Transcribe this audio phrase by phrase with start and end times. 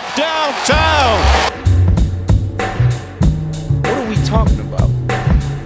[0.00, 1.20] from downtown.
[3.82, 4.90] What are we talking about?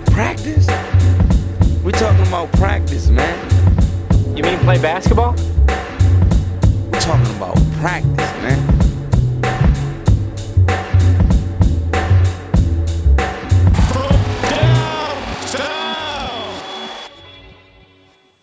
[0.06, 0.66] Practice?
[1.82, 4.36] We're talking about practice, man.
[4.36, 5.34] You mean play basketball?
[6.92, 8.76] We're talking about practice, man.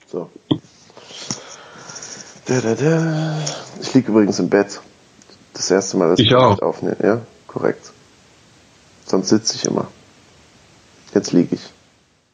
[0.07, 0.29] So.
[2.45, 3.37] Da, da, da.
[3.79, 4.81] Ich liege übrigens im Bett.
[5.67, 6.61] Das erste Mal, dass Ich ich auch.
[6.61, 6.95] aufnehme.
[7.03, 7.91] Ja, korrekt.
[9.05, 9.87] Sonst sitze ich immer.
[11.13, 11.73] Jetzt liege ich.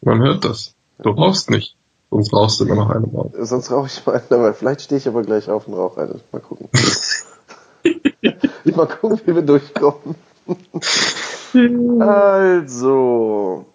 [0.01, 0.75] Man hört das.
[0.99, 1.75] Du rauchst nicht.
[2.11, 3.31] Sonst rauchst du immer noch eine Maus.
[3.39, 6.19] Sonst rauche ich mal eine, aber vielleicht stehe ich aber gleich auf und rauche eine.
[6.31, 6.69] Mal gucken.
[8.75, 10.13] mal gucken, wie wir durchkommen.
[11.99, 13.65] also.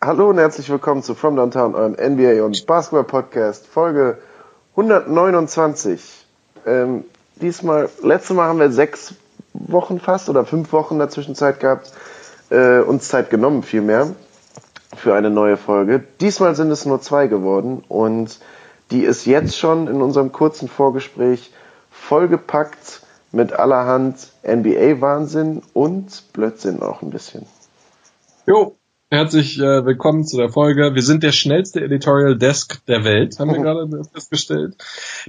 [0.00, 4.16] Hallo und herzlich willkommen zu From Downtown, eurem NBA und Basketball Podcast, Folge
[4.76, 6.24] 129.
[6.64, 7.04] Ähm,
[7.36, 9.14] diesmal, letztes Mal haben wir sechs
[9.52, 11.92] Wochen fast oder fünf Wochen in der Zwischenzeit gehabt,
[12.50, 14.14] äh, uns Zeit genommen vielmehr
[14.96, 16.04] für eine neue Folge.
[16.20, 18.40] Diesmal sind es nur zwei geworden und
[18.90, 21.52] die ist jetzt schon in unserem kurzen Vorgespräch
[21.90, 27.46] vollgepackt mit allerhand NBA-Wahnsinn und Blödsinn auch ein bisschen.
[28.46, 28.76] Jo,
[29.14, 30.96] herzlich äh, willkommen zu der Folge.
[30.96, 34.74] Wir sind der schnellste Editorial Desk der Welt, haben wir gerade festgestellt.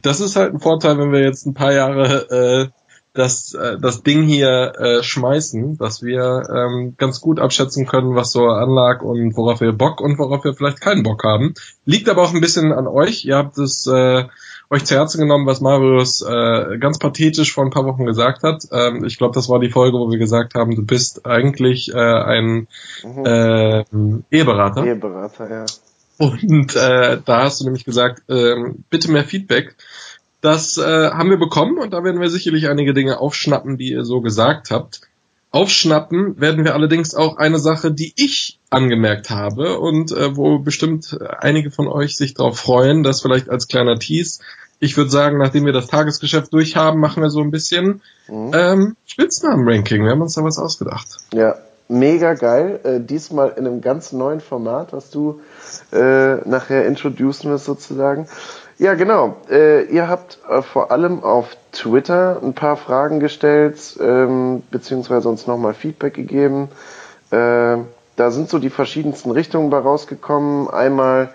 [0.02, 2.68] Das ist halt ein Vorteil, wenn wir jetzt ein paar Jahre äh,
[3.14, 8.32] das, äh, das Ding hier äh, schmeißen, dass wir ähm, ganz gut abschätzen können, was
[8.32, 11.54] so anlag und worauf wir Bock und worauf wir vielleicht keinen Bock haben.
[11.86, 13.24] Liegt aber auch ein bisschen an euch.
[13.24, 14.26] Ihr habt es äh,
[14.76, 18.64] euch zu Herzen genommen, was Marius äh, ganz pathetisch vor ein paar Wochen gesagt hat.
[18.72, 21.98] Ähm, ich glaube, das war die Folge, wo wir gesagt haben, du bist eigentlich äh,
[21.98, 22.68] ein
[23.04, 23.84] äh,
[24.32, 24.86] Eheberater.
[24.86, 25.66] Eheberater, ja.
[26.18, 29.76] Und äh, da hast du nämlich gesagt, ähm, bitte mehr Feedback.
[30.42, 34.06] Das äh, haben wir bekommen und da werden wir sicherlich einige Dinge aufschnappen, die ihr
[34.06, 35.02] so gesagt habt.
[35.52, 41.18] Aufschnappen werden wir allerdings auch eine Sache, die ich angemerkt habe und äh, wo bestimmt
[41.40, 44.42] einige von euch sich darauf freuen, das vielleicht als kleiner Tease.
[44.80, 50.04] Ich würde sagen, nachdem wir das Tagesgeschäft durchhaben, machen wir so ein bisschen ähm, Spitznamen-Ranking.
[50.04, 51.08] Wir haben uns da was ausgedacht.
[51.34, 51.56] Ja,
[51.88, 52.80] mega geil.
[52.84, 55.40] Äh, diesmal in einem ganz neuen Format, was du
[55.92, 58.28] äh, nachher introducen wirst sozusagen.
[58.78, 59.38] Ja, genau.
[59.50, 65.48] Äh, ihr habt äh, vor allem auf Twitter ein paar Fragen gestellt, ähm, beziehungsweise uns
[65.48, 66.68] nochmal Feedback gegeben.
[67.32, 67.78] Äh,
[68.18, 70.70] da sind so die verschiedensten Richtungen bei rausgekommen.
[70.70, 71.30] Einmal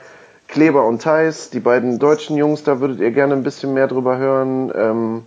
[0.50, 4.18] Kleber und Theis, die beiden deutschen Jungs, da würdet ihr gerne ein bisschen mehr drüber
[4.18, 4.72] hören.
[4.74, 5.22] Ähm,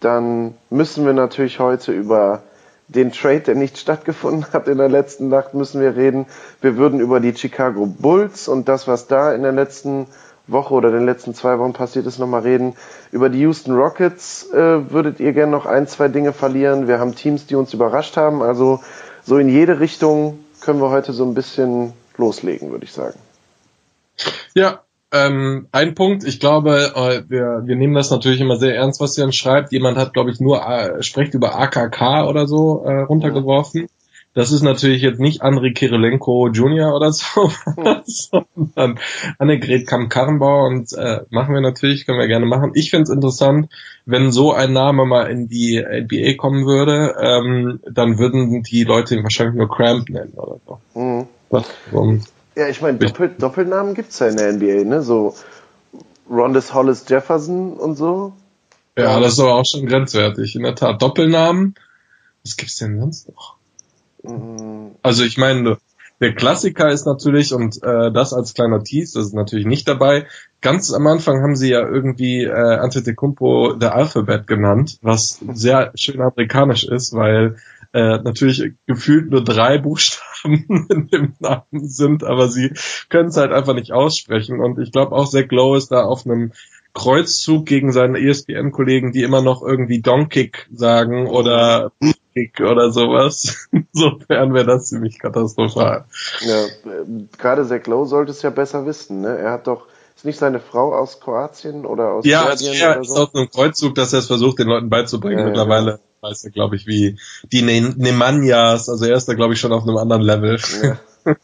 [0.00, 2.42] dann müssen wir natürlich heute über
[2.88, 6.26] den Trade, der nicht stattgefunden hat in der letzten Nacht, müssen wir reden.
[6.60, 10.08] Wir würden über die Chicago Bulls und das, was da in der letzten
[10.48, 12.74] Woche oder den letzten zwei Wochen passiert ist, nochmal reden.
[13.12, 16.88] Über die Houston Rockets äh, würdet ihr gerne noch ein, zwei Dinge verlieren.
[16.88, 18.42] Wir haben Teams, die uns überrascht haben.
[18.42, 18.80] Also
[19.24, 23.18] so in jede Richtung können wir heute so ein bisschen loslegen, würde ich sagen.
[24.54, 29.00] Ja, ähm, ein Punkt, ich glaube, äh, wir, wir nehmen das natürlich immer sehr ernst,
[29.00, 29.72] was Jan schreibt.
[29.72, 33.88] Jemand hat, glaube ich, nur äh, spricht über AKK oder so äh, runtergeworfen.
[34.34, 36.94] Das ist natürlich jetzt nicht Andrei Kirilenko Jr.
[36.94, 37.50] oder so,
[38.04, 39.00] sondern
[39.38, 42.72] Annegret Kamm-Karrenbauer und äh, machen wir natürlich, können wir gerne machen.
[42.74, 43.72] Ich finde es interessant,
[44.04, 49.16] wenn so ein Name mal in die NBA kommen würde, ähm, dann würden die Leute
[49.16, 50.78] ihn wahrscheinlich nur Cramp nennen oder so.
[50.94, 51.26] Mhm.
[51.50, 52.20] Was, um,
[52.58, 55.00] Ja, ich meine, Doppel Doppelnamen gibt's ja in der NBA, ne?
[55.00, 55.36] So
[56.28, 58.32] Rondes Hollis Jefferson und so.
[58.96, 60.56] Ja, das ist aber auch schon grenzwertig.
[60.56, 61.00] In der Tat.
[61.00, 61.76] Doppelnamen.
[62.42, 63.54] Was gibt's denn sonst noch?
[64.24, 64.96] Mhm.
[65.02, 65.78] Also ich meine,
[66.20, 70.26] der Klassiker ist natürlich, und äh, das als kleiner Tease, das ist natürlich nicht dabei,
[70.60, 76.20] ganz am Anfang haben sie ja irgendwie äh, Antetokounmpo der Alphabet genannt, was sehr schön
[76.20, 77.58] amerikanisch ist, weil
[77.92, 82.72] äh, natürlich gefühlt nur drei Buchstaben in dem Namen sind, aber sie
[83.08, 84.60] können es halt einfach nicht aussprechen.
[84.60, 86.52] Und ich glaube auch Zach Lowe ist da auf einem
[86.94, 91.92] Kreuzzug gegen seine ESPN-Kollegen, die immer noch irgendwie Donkey sagen oder
[92.34, 93.68] Kick oder sowas.
[93.92, 96.06] Insofern wäre das ziemlich katastrophal.
[96.40, 96.64] Ja,
[97.38, 99.38] gerade Zach Lowe sollte es ja besser wissen, ne?
[99.38, 99.86] Er hat doch,
[100.16, 103.22] ist nicht seine Frau aus Kroatien oder aus Ja, also Serbien er oder ist so?
[103.22, 105.38] auf einem Kreuzzug, dass er es versucht, den Leuten beizubringen.
[105.38, 107.18] Ja, ja, Mittlerweile weiß er, glaube ich, wie
[107.52, 110.58] die ne Nemanjas, also er ist da, glaube ich, schon auf einem anderen Level.
[110.82, 110.98] Ja.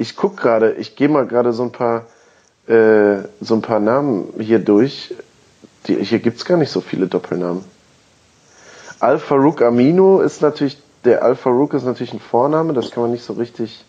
[0.00, 2.06] Ich guck gerade, ich gehe mal gerade so ein paar
[2.68, 5.14] äh, so ein paar Namen hier durch.
[5.86, 7.64] Die, hier gibt's gar nicht so viele Doppelnamen.
[9.00, 13.32] Al-Farouk Amino ist natürlich, der Al-Farouk ist natürlich ein Vorname, das kann man nicht so
[13.32, 13.84] richtig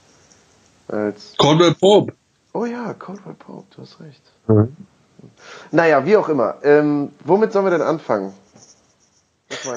[0.87, 1.35] als.
[1.37, 2.13] Caldwell Pope.
[2.53, 4.21] Oh ja, Caldwell Pope, du hast recht.
[5.71, 6.55] Naja, wie auch immer.
[6.63, 8.33] Ähm, womit sollen wir denn anfangen?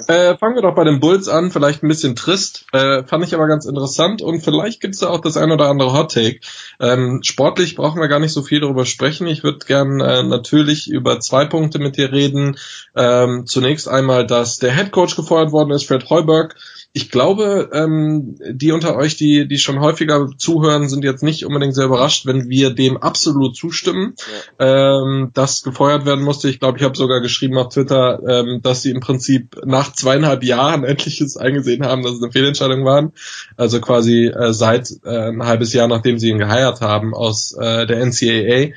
[0.07, 3.35] Äh, fangen wir doch bei den Bulls an, vielleicht ein bisschen trist, äh, fand ich
[3.35, 6.41] aber ganz interessant und vielleicht gibt's da auch das ein oder andere Hot Take.
[6.81, 9.27] Ähm, sportlich brauchen wir gar nicht so viel darüber sprechen.
[9.27, 12.57] Ich würde gern äh, natürlich über zwei Punkte mit dir reden.
[12.95, 16.57] Ähm, zunächst einmal, dass der Head Coach gefeuert worden ist, Fred Heuberg
[16.95, 21.75] ich glaube, ähm, die unter euch, die, die schon häufiger zuhören, sind jetzt nicht unbedingt
[21.75, 24.15] sehr überrascht, wenn wir dem absolut zustimmen,
[24.61, 25.01] ja.
[25.01, 26.51] ähm, dass gefeuert werden musste.
[26.51, 30.45] Ich glaube, ich habe sogar geschrieben auf Twitter, ähm, dass sie im Prinzip nach zweieinhalb
[30.45, 33.13] Jahren endlich es eingesehen haben, dass es eine Fehlentscheidung waren.
[33.57, 37.87] Also quasi äh, seit äh, ein halbes Jahr, nachdem sie ihn geheiert haben aus äh,
[37.87, 38.75] der NCAA.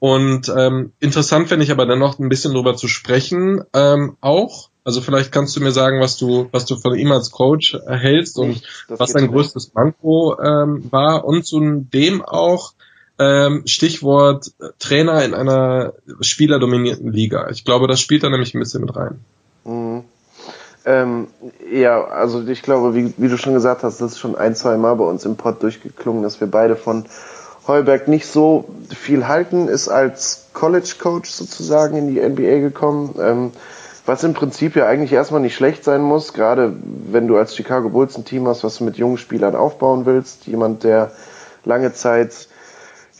[0.00, 4.68] Und ähm, interessant finde ich aber dann noch ein bisschen drüber zu sprechen, ähm, auch
[4.84, 8.38] also vielleicht kannst du mir sagen, was du, was du von ihm als Coach erhältst
[8.38, 12.74] und das was dein größtes Manko ähm, war und zu dem auch
[13.18, 17.48] ähm, Stichwort Trainer in einer spielerdominierten Liga.
[17.50, 19.20] Ich glaube, das spielt da nämlich ein bisschen mit rein.
[19.64, 20.04] Mhm.
[20.86, 21.28] Ähm,
[21.72, 24.76] ja, also ich glaube, wie, wie du schon gesagt hast, das ist schon ein, zwei
[24.76, 27.06] Mal bei uns im Pod durchgeklungen, dass wir beide von
[27.66, 33.14] Heuberg nicht so viel halten, ist als College Coach sozusagen in die NBA gekommen.
[33.18, 33.52] Ähm,
[34.06, 36.74] was im Prinzip ja eigentlich erstmal nicht schlecht sein muss, gerade
[37.10, 40.46] wenn du als Chicago Bulls ein Team hast, was du mit jungen Spielern aufbauen willst.
[40.46, 41.10] Jemand, der
[41.64, 42.48] lange Zeit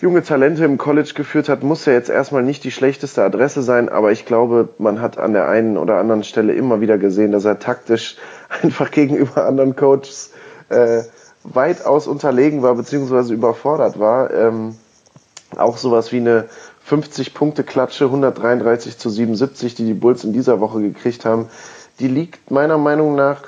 [0.00, 3.88] junge Talente im College geführt hat, muss ja jetzt erstmal nicht die schlechteste Adresse sein,
[3.88, 7.46] aber ich glaube, man hat an der einen oder anderen Stelle immer wieder gesehen, dass
[7.46, 8.16] er taktisch
[8.62, 10.32] einfach gegenüber anderen Coaches
[10.68, 11.02] äh,
[11.44, 14.30] weitaus unterlegen war, beziehungsweise überfordert war.
[14.32, 14.76] Ähm,
[15.58, 16.46] auch sowas wie eine
[16.84, 21.48] 50 Punkte Klatsche, 133 zu 77, die die Bulls in dieser Woche gekriegt haben,
[21.98, 23.42] die liegt meiner Meinung nach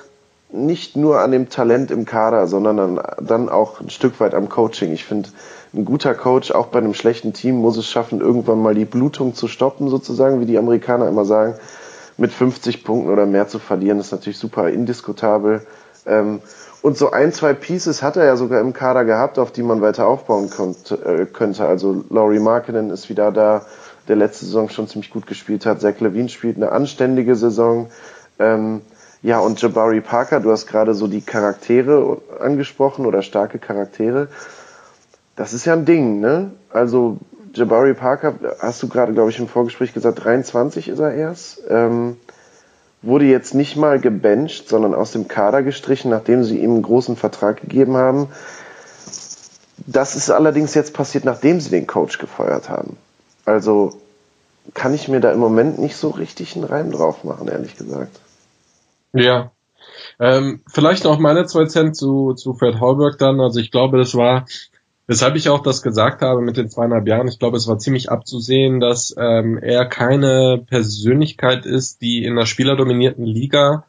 [0.51, 4.49] nicht nur an dem Talent im Kader, sondern dann, dann auch ein Stück weit am
[4.49, 4.93] Coaching.
[4.93, 5.29] Ich finde,
[5.75, 9.35] ein guter Coach, auch bei einem schlechten Team, muss es schaffen, irgendwann mal die Blutung
[9.35, 11.55] zu stoppen, sozusagen, wie die Amerikaner immer sagen.
[12.17, 15.67] Mit 50 Punkten oder mehr zu verlieren, ist natürlich super indiskutabel.
[16.07, 16.41] Ähm,
[16.87, 19.81] und so ein, zwei Pieces hat er ja sogar im Kader gehabt, auf die man
[19.81, 20.49] weiter aufbauen
[21.05, 21.67] äh, könnte.
[21.67, 23.67] Also Laurie Markkinen ist wieder da,
[24.07, 25.81] der letzte Saison schon ziemlich gut gespielt hat.
[25.81, 27.89] Zach Levine spielt eine anständige Saison.
[28.39, 28.83] Ähm,
[29.21, 34.29] ja, und Jabari Parker, du hast gerade so die Charaktere angesprochen oder starke Charaktere.
[35.35, 36.53] Das ist ja ein Ding, ne?
[36.71, 37.19] Also
[37.53, 41.63] Jabari Parker, hast du gerade, glaube ich, im Vorgespräch gesagt, 23 ist er erst.
[41.69, 42.17] Ähm,
[43.07, 47.17] wurde jetzt nicht mal gebencht, sondern aus dem Kader gestrichen, nachdem sie ihm einen großen
[47.17, 48.29] Vertrag gegeben haben.
[49.87, 52.97] Das ist allerdings jetzt passiert, nachdem sie den Coach gefeuert haben.
[53.45, 53.93] Also
[54.75, 58.19] kann ich mir da im Moment nicht so richtig einen Reim drauf machen, ehrlich gesagt.
[59.13, 59.53] Ja.
[60.19, 63.41] Ähm, vielleicht noch meine zwei Cent zu, zu Fred Hallberg dann.
[63.41, 64.47] Also ich glaube, das war
[65.09, 67.29] Weshalb ich auch das gesagt habe mit den zweieinhalb Jahren.
[67.29, 72.47] Ich glaube, es war ziemlich abzusehen, dass ähm, er keine Persönlichkeit ist, die in einer
[72.47, 73.85] spielerdominierten Liga,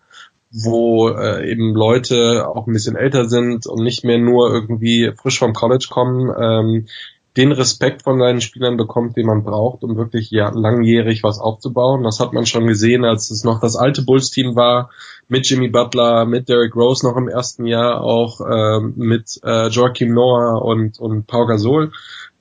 [0.52, 5.40] wo äh, eben Leute auch ein bisschen älter sind und nicht mehr nur irgendwie frisch
[5.40, 6.88] vom College kommen, ähm,
[7.36, 12.04] den Respekt von seinen Spielern bekommt, den man braucht, um wirklich ja, langjährig was aufzubauen.
[12.04, 14.90] Das hat man schon gesehen, als es noch das alte Bulls-Team war,
[15.28, 20.14] mit Jimmy Butler, mit Derrick Rose noch im ersten Jahr, auch ähm, mit äh, Joachim
[20.14, 21.92] Noah und, und Pau Gasol.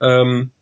[0.01, 0.53] Ähm,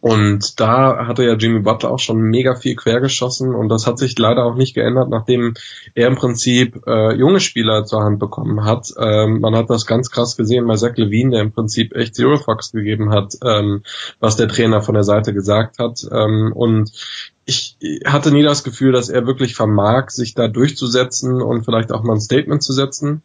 [0.00, 4.18] und da hatte ja Jimmy Butler auch schon mega viel quergeschossen und das hat sich
[4.18, 5.54] leider auch nicht geändert, nachdem
[5.94, 8.92] er im Prinzip äh, junge Spieler zur Hand bekommen hat.
[8.98, 12.36] Ähm, man hat das ganz krass gesehen bei Zach Levine, der im Prinzip echt Zero
[12.36, 13.82] Fox gegeben hat, ähm,
[14.20, 16.06] was der Trainer von der Seite gesagt hat.
[16.12, 16.92] Ähm, und
[17.46, 22.02] ich hatte nie das Gefühl, dass er wirklich vermag, sich da durchzusetzen und vielleicht auch
[22.02, 23.22] mal ein Statement zu setzen.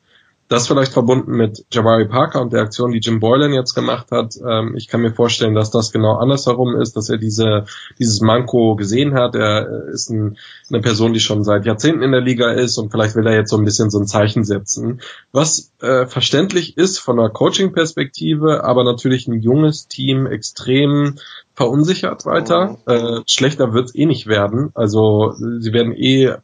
[0.51, 4.33] Das vielleicht verbunden mit Jabari Parker und der Aktion, die Jim Boylan jetzt gemacht hat.
[4.45, 7.63] Ähm, ich kann mir vorstellen, dass das genau andersherum ist, dass er diese,
[7.99, 9.33] dieses Manko gesehen hat.
[9.33, 10.37] Er ist ein,
[10.69, 13.49] eine Person, die schon seit Jahrzehnten in der Liga ist und vielleicht will er jetzt
[13.49, 14.99] so ein bisschen so ein Zeichen setzen.
[15.31, 21.15] Was äh, verständlich ist von einer Coaching-Perspektive, aber natürlich ein junges Team extrem
[21.53, 22.77] verunsichert weiter.
[22.85, 22.93] Mhm.
[22.93, 24.71] Äh, schlechter wird's eh nicht werden.
[24.73, 26.35] Also sie werden eh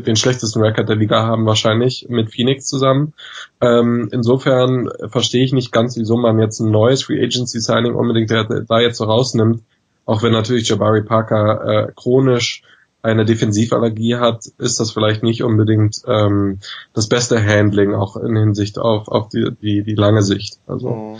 [0.00, 3.14] den schlechtesten Record der Liga haben wahrscheinlich mit Phoenix zusammen.
[3.60, 8.30] Ähm, insofern verstehe ich nicht ganz, wieso man jetzt ein neues Free Agency Signing unbedingt
[8.30, 9.62] da jetzt so rausnimmt.
[10.04, 12.62] Auch wenn natürlich Jabari Parker äh, chronisch
[13.02, 16.60] eine Defensivallergie hat, ist das vielleicht nicht unbedingt ähm,
[16.94, 20.58] das beste Handling, auch in Hinsicht auf, auf die, die, die lange Sicht.
[20.66, 21.16] Also mhm.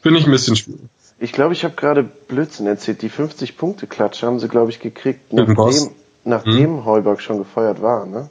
[0.00, 0.80] finde ich ein bisschen schwierig.
[1.18, 3.02] Ich glaube, ich habe gerade Blödsinn erzählt.
[3.02, 5.90] Die 50-Punkte-Klatsche haben sie, glaube ich, gekriegt, nachdem,
[6.24, 6.84] nachdem hm.
[6.84, 8.28] Heuberg schon gefeuert war, ne?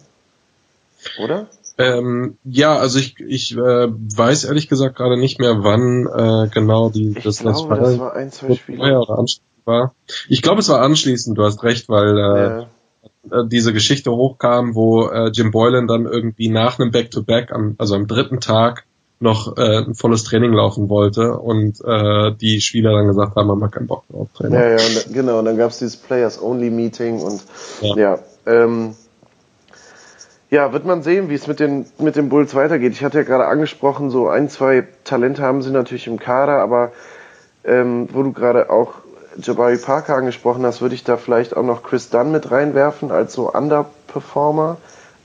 [1.22, 1.48] Oder?
[1.78, 6.90] Ähm, ja, also ich, ich äh, weiß ehrlich gesagt gerade nicht mehr, wann äh, genau
[6.90, 9.00] die ich das, glaube, das, das war ein, zwei Spiele.
[9.00, 9.26] Oder
[9.66, 9.96] war.
[10.28, 12.68] Ich glaube, es war anschließend, du hast recht, weil äh,
[13.32, 13.42] ja.
[13.42, 17.96] äh, diese Geschichte hochkam, wo äh, Jim Boylan dann irgendwie nach einem Back-to-Back, -Back, also
[17.96, 18.86] am dritten Tag,
[19.24, 23.60] noch äh, ein volles Training laufen wollte und äh, die Spieler dann gesagt haben, haben
[23.60, 24.28] wir keinen Bock drauf.
[24.36, 24.60] Trainer.
[24.60, 27.42] Ja, ja, und, genau, und dann gab es dieses Players-Only-Meeting und
[27.82, 28.96] ja, ja ähm,
[30.50, 32.92] ja, wird man sehen, wie es mit den, mit den Bulls weitergeht.
[32.94, 36.92] Ich hatte ja gerade angesprochen, so ein, zwei Talente haben sie natürlich im Kader, aber
[37.64, 38.94] ähm, wo du gerade auch
[39.42, 43.34] Jabari Parker angesprochen hast, würde ich da vielleicht auch noch Chris Dunn mit reinwerfen als
[43.34, 44.78] so Underperformer,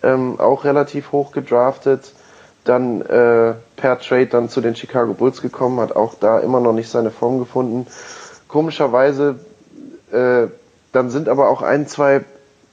[0.02, 2.12] ähm, auch relativ hoch gedraftet,
[2.68, 6.72] dann äh, per Trade dann zu den Chicago Bulls gekommen, hat auch da immer noch
[6.72, 7.86] nicht seine Form gefunden.
[8.46, 9.36] Komischerweise,
[10.12, 10.48] äh,
[10.92, 12.24] dann sind aber auch ein, zwei,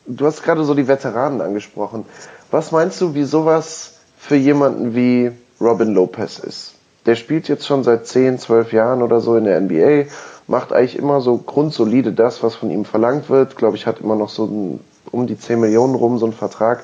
[0.06, 2.06] du hast gerade so die Veteranen angesprochen.
[2.52, 6.74] Was meinst du, wie sowas für jemanden wie Robin Lopez ist?
[7.06, 10.10] Der spielt jetzt schon seit 10, 12 Jahren oder so in der NBA,
[10.48, 13.56] macht eigentlich immer so grundsolide das, was von ihm verlangt wird.
[13.56, 14.80] Glaube ich, hat immer noch so ein,
[15.12, 16.84] um die 10 Millionen rum so einen Vertrag.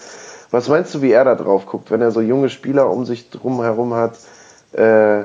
[0.51, 3.29] Was meinst du, wie er da drauf guckt, wenn er so junge Spieler um sich
[3.29, 4.17] drum herum hat
[4.73, 5.23] äh,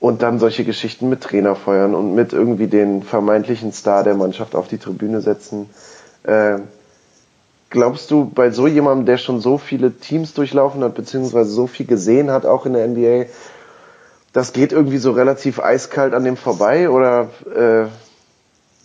[0.00, 4.54] und dann solche Geschichten mit Trainer feuern und mit irgendwie den vermeintlichen Star der Mannschaft
[4.54, 5.70] auf die Tribüne setzen?
[6.24, 6.58] Äh,
[7.70, 11.86] glaubst du, bei so jemandem, der schon so viele Teams durchlaufen hat, beziehungsweise so viel
[11.86, 13.26] gesehen hat, auch in der NBA,
[14.34, 17.86] das geht irgendwie so relativ eiskalt an dem vorbei oder äh,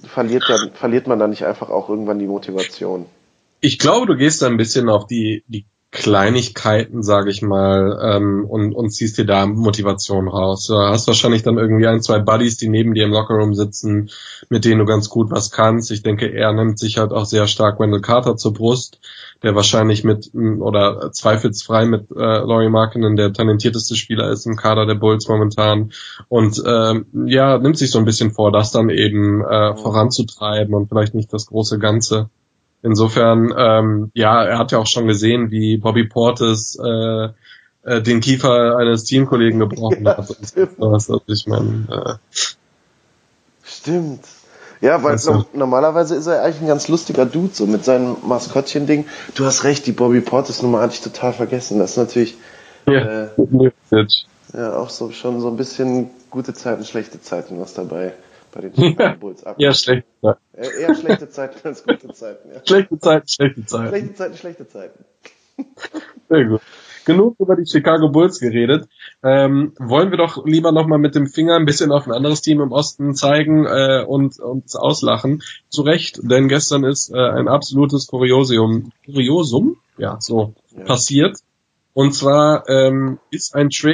[0.07, 3.05] verliert, dann, verliert man da nicht einfach auch irgendwann die Motivation?
[3.65, 8.45] Ich glaube, du gehst da ein bisschen auf die, die Kleinigkeiten, sage ich mal, ähm,
[8.47, 10.67] und, und ziehst dir da Motivation raus.
[10.67, 14.11] Du hast wahrscheinlich dann irgendwie ein, zwei Buddies, die neben dir im Lockerroom sitzen,
[14.49, 15.89] mit denen du ganz gut was kannst.
[15.89, 18.99] Ich denke, er nimmt sich halt auch sehr stark Wendell Carter zur Brust,
[19.41, 24.85] der wahrscheinlich mit oder zweifelsfrei mit äh, Laurie Markinen der talentierteste Spieler ist im Kader
[24.85, 25.91] der Bulls momentan.
[26.27, 30.87] Und ähm, ja, nimmt sich so ein bisschen vor, das dann eben äh, voranzutreiben und
[30.87, 32.29] vielleicht nicht das große Ganze.
[32.85, 37.29] Insofern, ähm, ja, er hat ja auch schon gesehen, wie Bobby Portis äh,
[37.81, 40.27] äh, den Kiefer eines Teamkollegen gebrochen ja, hat.
[40.47, 40.79] Stimmt.
[40.79, 42.41] Also ich meine, äh,
[43.63, 44.23] stimmt.
[44.81, 49.05] Ja, weil no normalerweise ist er eigentlich ein ganz lustiger Dude, so mit seinem Maskottchen-Ding.
[49.33, 51.79] Du hast recht, die Bobby Portis-Nummer hatte ich total vergessen.
[51.79, 52.37] Das ist natürlich
[52.87, 54.07] ja, äh,
[54.53, 58.13] ja auch so schon so ein bisschen gute Zeiten, schlechte Zeiten was dabei
[58.55, 59.57] bei den Chicago Bulls ab.
[59.59, 60.39] Ja, schlechte Zeiten.
[60.53, 62.49] Eher schlechte Zeiten als gute Zeiten.
[62.53, 62.61] Ja.
[62.65, 63.89] Schlechte Zeiten, schlechte Zeiten.
[63.89, 65.05] Schlechte Zeiten, schlechte Zeiten.
[66.29, 66.61] Sehr gut.
[67.05, 68.87] Genug über die Chicago Bulls geredet.
[69.21, 72.61] Ähm, wollen wir doch lieber nochmal mit dem Finger ein bisschen auf ein anderes Team
[72.61, 75.43] im Osten zeigen äh, und uns auslachen.
[75.69, 80.85] Zu Recht, denn gestern ist äh, ein absolutes Kuriosium, Kuriosum, ja, so ja.
[80.85, 81.37] passiert.
[81.93, 83.93] Und zwar ähm, ist ein Trade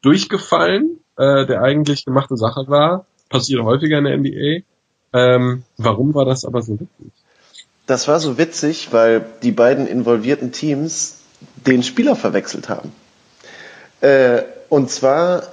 [0.00, 4.64] durchgefallen, äh, der eigentlich gemachte Sache war passiert häufiger in der NBA.
[5.12, 7.12] Ähm, warum war das aber so witzig?
[7.86, 11.22] Das war so witzig, weil die beiden involvierten Teams
[11.66, 12.92] den Spieler verwechselt haben.
[14.00, 15.44] Äh, und zwar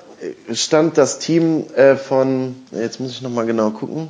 [0.54, 4.10] stand das Team äh, von, jetzt muss ich nochmal genau gucken.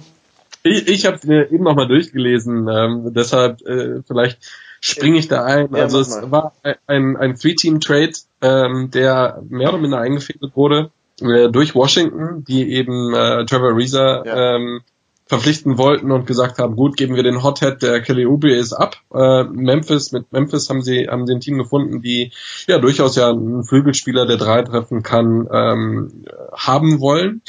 [0.64, 4.40] Ich, ich habe mir eben nochmal durchgelesen, ähm, deshalb äh, vielleicht
[4.82, 5.70] springe ich da ein.
[5.74, 6.54] Ja, also es war
[6.88, 13.14] ein, ein Three-Team-Trade, ähm, der mehr oder minder eingefädelt wurde äh, durch Washington, die eben
[13.14, 14.56] äh, Trevor Reza ja.
[14.56, 14.82] ähm,
[15.28, 18.96] verpflichten wollten und gesagt haben, gut, geben wir den Hothead, der Kelly Oubre ist ab.
[19.14, 22.32] Äh, Memphis, mit Memphis haben sie, haben sie ein Team gefunden, die
[22.68, 27.42] ja durchaus ja einen Flügelspieler, der drei treffen kann, ähm, haben wollen.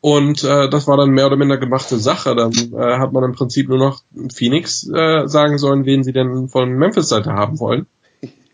[0.00, 2.36] Und äh, das war dann mehr oder minder gemachte Sache.
[2.36, 4.02] Dann äh, hat man im Prinzip nur noch
[4.32, 7.86] Phoenix äh, sagen sollen, wen sie denn von Memphis-Seite haben wollen.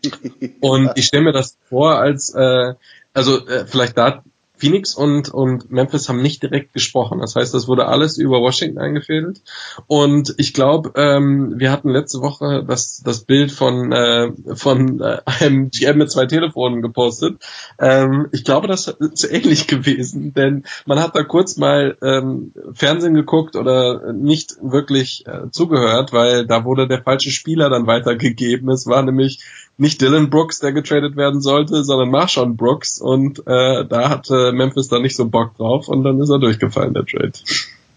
[0.61, 2.73] Und ich stelle mir das vor als, äh,
[3.13, 4.23] also äh, vielleicht da
[4.61, 7.17] Phoenix und, und Memphis haben nicht direkt gesprochen.
[7.19, 9.41] Das heißt, das wurde alles über Washington eingefädelt.
[9.87, 15.17] Und ich glaube, ähm, wir hatten letzte Woche das, das Bild von, äh, von äh,
[15.25, 17.43] einem GM mit zwei Telefonen gepostet.
[17.79, 23.15] Ähm, ich glaube, das ist ähnlich gewesen, denn man hat da kurz mal ähm, Fernsehen
[23.15, 28.69] geguckt oder nicht wirklich äh, zugehört, weil da wurde der falsche Spieler dann weitergegeben.
[28.69, 29.39] Es war nämlich
[29.81, 34.89] nicht Dylan Brooks, der getradet werden sollte, sondern Marshawn Brooks und äh, da hatte Memphis
[34.89, 37.31] dann nicht so Bock drauf und dann ist er durchgefallen, der Trade.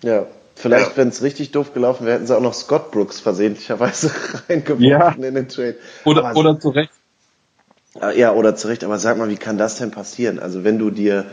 [0.00, 0.24] Ja,
[0.54, 0.96] vielleicht, ja.
[0.96, 4.10] wenn es richtig doof gelaufen wäre, hätten sie auch noch Scott Brooks versehentlicherweise
[4.48, 5.10] reingeworfen ja.
[5.10, 5.76] in den Trade.
[6.06, 6.90] Oder, Aber, oder zu Recht.
[8.16, 8.82] Ja, oder zu Recht.
[8.82, 10.38] Aber sag mal, wie kann das denn passieren?
[10.38, 11.26] Also wenn du dir,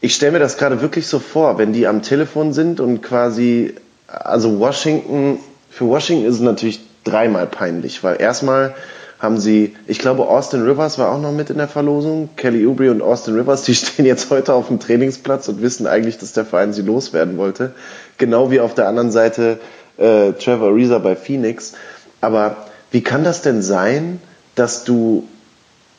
[0.00, 3.74] ich stelle mir das gerade wirklich so vor, wenn die am Telefon sind und quasi,
[4.06, 5.38] also Washington,
[5.68, 8.74] für Washington ist es natürlich dreimal peinlich, weil erstmal
[9.20, 12.30] haben sie, ich glaube, Austin Rivers war auch noch mit in der Verlosung.
[12.36, 16.18] Kelly Oubre und Austin Rivers, die stehen jetzt heute auf dem Trainingsplatz und wissen eigentlich,
[16.18, 17.74] dass der Verein sie loswerden wollte.
[18.18, 19.60] Genau wie auf der anderen Seite
[19.98, 21.74] äh, Trevor Reza bei Phoenix.
[22.22, 22.56] Aber
[22.90, 24.20] wie kann das denn sein,
[24.54, 25.24] dass du,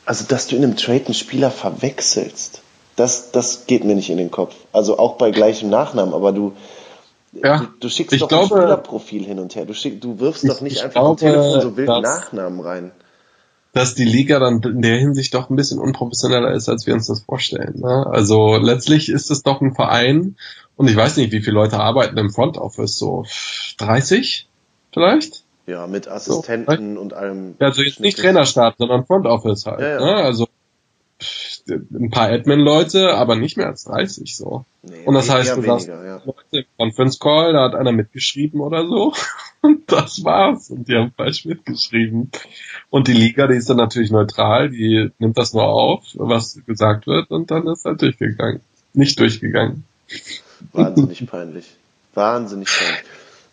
[0.04, 2.60] also dass du in einem Trade einen Spieler verwechselst?
[2.96, 4.54] Das, das geht mir nicht in den Kopf.
[4.72, 6.52] Also auch bei gleichem Nachnamen, aber du,
[7.32, 9.64] Ja, du, du schickst ich doch glaube- ein Spielerprofil hin und her.
[9.64, 12.60] Du, schick, du wirfst Ich- doch nicht ich einfach glaube, Telefon so wild dass- Nachnamen
[12.60, 12.90] rein.
[13.72, 17.06] Dass die Liga dann in der Hinsicht doch ein bisschen unprofessioneller ist, als wir uns
[17.06, 17.80] das vorstellen.
[17.80, 18.06] Ne?
[18.06, 20.36] Also letztlich ist es doch ein Verein
[20.76, 23.24] und ich weiß nicht, wie viele Leute arbeiten im Front Office, so
[23.78, 24.46] 30
[24.92, 25.44] vielleicht?
[25.66, 27.54] Ja, mit Assistenten und allem.
[27.60, 29.80] Ja, also jetzt nicht Trainerstab, sondern Front Office halt.
[29.80, 30.00] Ja, ja.
[30.00, 30.14] Ne?
[30.16, 30.48] Also
[31.68, 34.64] ein paar Admin-Leute, aber nicht mehr als 30 so.
[34.82, 36.22] Nee, Und das heißt, du sagst, weniger, ja.
[36.24, 39.14] Leute Conference Call, da hat einer mitgeschrieben oder so.
[39.62, 40.70] Und das war's.
[40.70, 42.30] Und die haben falsch mitgeschrieben.
[42.90, 47.06] Und die Liga, die ist dann natürlich neutral, die nimmt das nur auf, was gesagt
[47.06, 48.60] wird, und dann ist halt durchgegangen.
[48.92, 49.84] Nicht durchgegangen.
[50.72, 51.76] Wahnsinnig peinlich.
[52.14, 53.04] Wahnsinnig peinlich.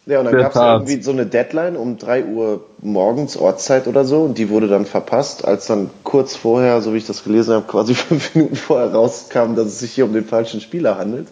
[0.06, 4.06] Ja, und dann gab es irgendwie so eine Deadline um 3 Uhr morgens Ortszeit oder
[4.06, 7.54] so und die wurde dann verpasst, als dann kurz vorher, so wie ich das gelesen
[7.54, 11.28] habe, quasi fünf Minuten vorher rauskam, dass es sich hier um den falschen Spieler handelt.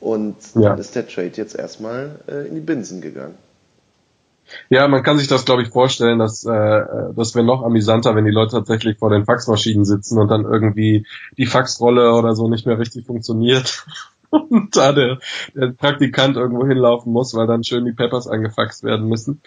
[0.00, 0.70] Und Ja.
[0.70, 3.34] dann ist der Trade jetzt erstmal äh, in die Binsen gegangen.
[4.68, 6.82] Ja, man kann sich das, glaube ich, vorstellen, dass äh,
[7.14, 11.06] das wäre noch amüsanter, wenn die Leute tatsächlich vor den Faxmaschinen sitzen und dann irgendwie
[11.36, 13.84] die Faxrolle oder so nicht mehr richtig funktioniert
[14.30, 15.18] und da der,
[15.54, 19.40] der Praktikant irgendwo hinlaufen muss, weil dann schön die Peppers angefaxt werden müssen.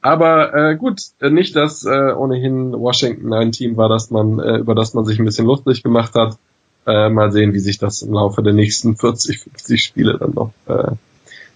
[0.00, 4.58] Aber äh, gut, äh, nicht, dass äh, ohnehin Washington ein Team war, das man äh,
[4.58, 6.38] über das man sich ein bisschen lustig gemacht hat.
[6.86, 10.52] Äh, mal sehen, wie sich das im Laufe der nächsten 40, 50 Spiele dann noch
[10.66, 10.92] äh,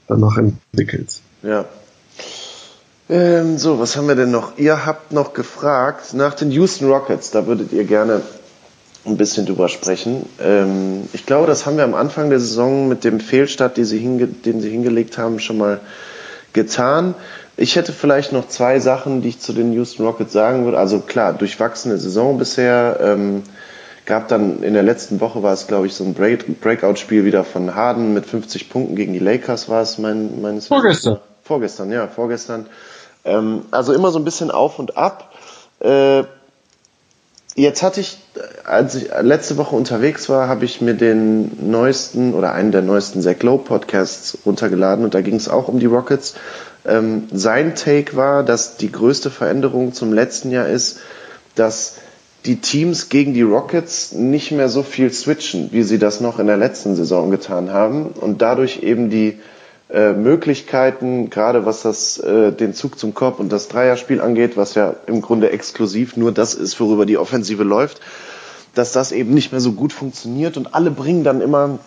[0.09, 1.21] dann noch entwickelt.
[1.43, 1.65] Ja.
[3.13, 4.57] Ähm, so, was haben wir denn noch?
[4.57, 7.31] Ihr habt noch gefragt nach den Houston Rockets.
[7.31, 8.23] Da würdet ihr gerne
[9.05, 10.25] ein bisschen drüber sprechen.
[10.41, 13.99] Ähm, ich glaube, das haben wir am Anfang der Saison mit dem Fehlstart, den sie,
[13.99, 15.81] hingelegt haben, schon mal
[16.55, 17.15] getan.
[17.59, 20.79] Ich hätte vielleicht noch zwei Sachen, die ich zu den Houston Rockets sagen würde.
[20.79, 22.99] Also klar, durchwachsene Saison bisher.
[23.03, 23.43] Ähm,
[24.07, 27.45] gab dann in der letzten Woche war es, glaube ich, so ein Break Breakout-Spiel wieder
[27.45, 31.19] von Harden mit 50 Punkten gegen die Lakers war es mein, meines Vorgestern.
[31.43, 32.67] Vorgestern, ja, vorgestern.
[33.25, 35.33] Ähm, also immer so ein bisschen auf und ab.
[35.81, 36.25] Äh,
[37.55, 38.19] jetzt hatte ich,
[38.65, 43.23] als ich letzte Woche unterwegs war, habe ich mir den neuesten oder einen der neuesten
[43.23, 46.35] Zach Lowe Podcasts runtergeladen und da ging es auch um die Rockets.
[46.85, 50.99] Ähm, sein Take war, dass die größte Veränderung zum letzten Jahr ist,
[51.55, 51.97] dass
[52.45, 56.49] die Teams gegen die Rockets nicht mehr so viel switchen, wie sie das noch in
[56.49, 59.39] der letzten Saison getan haben und dadurch eben die
[59.93, 64.75] äh, Möglichkeiten, gerade was das äh, den Zug zum Korb und das Dreierspiel angeht, was
[64.75, 68.01] ja im Grunde exklusiv nur das ist, worüber die Offensive läuft,
[68.75, 71.79] dass das eben nicht mehr so gut funktioniert und alle bringen dann immer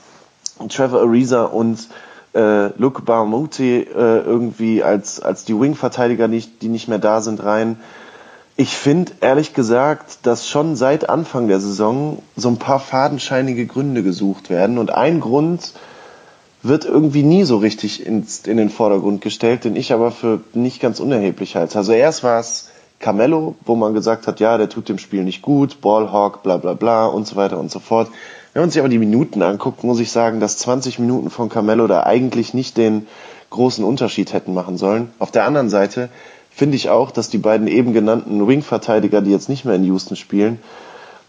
[0.70, 1.88] Trevor Ariza und
[2.36, 7.44] äh, Luke Barmuti äh, irgendwie als als die Wing-Verteidiger, die, die nicht mehr da sind,
[7.44, 7.78] rein.
[8.56, 14.04] Ich finde ehrlich gesagt, dass schon seit Anfang der Saison so ein paar fadenscheinige Gründe
[14.04, 15.74] gesucht werden und ein Grund
[16.68, 20.82] wird irgendwie nie so richtig ins, in den Vordergrund gestellt, den ich aber für nicht
[20.82, 21.78] ganz unerheblich halte.
[21.78, 25.42] Also erst war es Carmelo, wo man gesagt hat, ja, der tut dem Spiel nicht
[25.42, 28.10] gut, Ballhawk, bla bla bla und so weiter und so fort.
[28.54, 31.88] Wenn man sich aber die Minuten anguckt, muss ich sagen, dass 20 Minuten von Carmelo
[31.88, 33.06] da eigentlich nicht den
[33.50, 35.10] großen Unterschied hätten machen sollen.
[35.20, 36.10] Auf der anderen Seite
[36.50, 40.16] finde ich auch, dass die beiden eben genannten Wing-Verteidiger, die jetzt nicht mehr in Houston
[40.16, 40.60] spielen,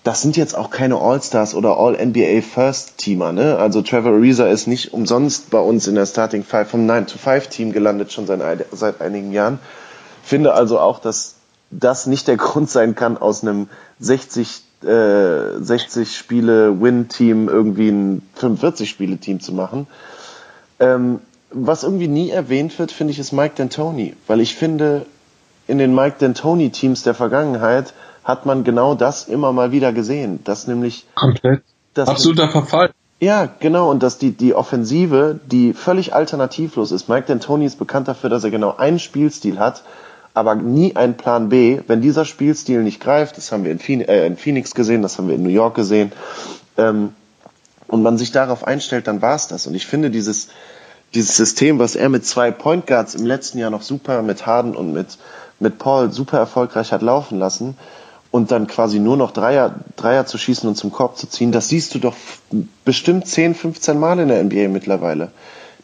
[0.07, 3.33] das sind jetzt auch keine All-Stars oder All-NBA First-Teamer.
[3.33, 3.59] Ne?
[3.59, 8.13] Also Trevor Ariza ist nicht umsonst bei uns in der Starting Five vom 9-to-5-Team gelandet,
[8.13, 9.59] schon seit, seit einigen Jahren.
[10.23, 11.35] Finde also auch, dass
[11.73, 13.67] das nicht der Grund sein kann, aus einem
[13.99, 19.89] 60, äh, 60 Spiele Win-Team irgendwie ein 45 Spiele Team zu machen.
[20.79, 21.19] Ähm,
[21.51, 25.05] was irgendwie nie erwähnt wird, finde ich, ist Mike D'Antoni, weil ich finde,
[25.67, 27.93] in den Mike D'Antoni Teams der Vergangenheit
[28.27, 31.63] hat man genau das immer mal wieder gesehen, dass nämlich Komplett.
[31.95, 32.91] dass Absoluter Verfall.
[33.21, 37.09] ja, genau, und dass die, die Offensive, die völlig alternativlos ist.
[37.09, 39.85] Mike D'Antoni ist bekannt dafür, dass er genau einen Spielstil hat,
[40.35, 41.81] aber nie einen Plan B.
[41.87, 45.19] Wenn dieser Spielstil nicht greift, das haben wir in Phoenix, äh, in Phoenix gesehen, das
[45.19, 46.11] haben wir in New York gesehen,
[46.77, 47.15] ähm,
[47.87, 49.69] und man sich darauf einstellt, dann war's das.
[49.69, 50.49] Und ich finde dieses,
[51.15, 54.75] dieses System, was er mit zwei Point Guards im letzten Jahr noch super mit Harden
[54.75, 55.17] und mit,
[55.61, 57.77] mit Paul super erfolgreich hat laufen lassen
[58.31, 61.69] und dann quasi nur noch Dreier, Dreier zu schießen und zum Korb zu ziehen, das
[61.69, 62.15] siehst du doch
[62.85, 65.31] bestimmt 10, 15 Mal in der NBA mittlerweile.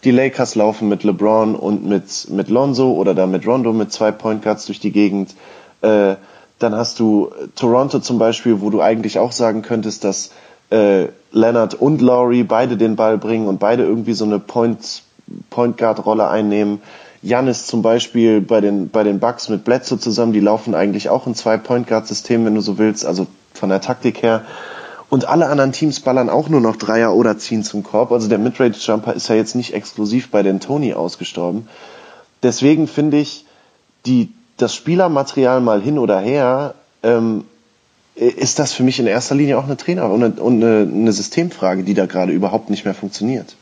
[0.04, 4.10] Die Lakers laufen mit LeBron und mit, mit Lonzo oder dann mit Rondo mit zwei
[4.10, 5.34] Point Guards durch die Gegend.
[5.80, 6.16] Äh,
[6.58, 10.30] dann hast du Toronto zum Beispiel, wo du eigentlich auch sagen könntest, dass
[10.70, 15.02] äh, Leonard und Laurie beide den Ball bringen und beide irgendwie so eine Point,
[15.50, 16.80] Point Guard Rolle einnehmen.
[17.22, 21.26] Janis zum Beispiel bei den, bei den Bucks mit Bledsoe zusammen, die laufen eigentlich auch
[21.26, 24.42] ein Zwei-Point-Guard-System, wenn du so willst, also von der Taktik her.
[25.08, 28.12] Und alle anderen Teams ballern auch nur noch Dreier oder ziehen zum Korb.
[28.12, 31.68] Also der Midrange-Jumper ist ja jetzt nicht exklusiv bei den Tony ausgestorben.
[32.42, 33.44] Deswegen finde ich,
[34.06, 37.44] die, das Spielermaterial mal hin oder her, ähm,
[38.14, 41.82] ist das für mich in erster Linie auch eine Trainer- und und eine, eine Systemfrage,
[41.82, 43.56] die da gerade überhaupt nicht mehr funktioniert.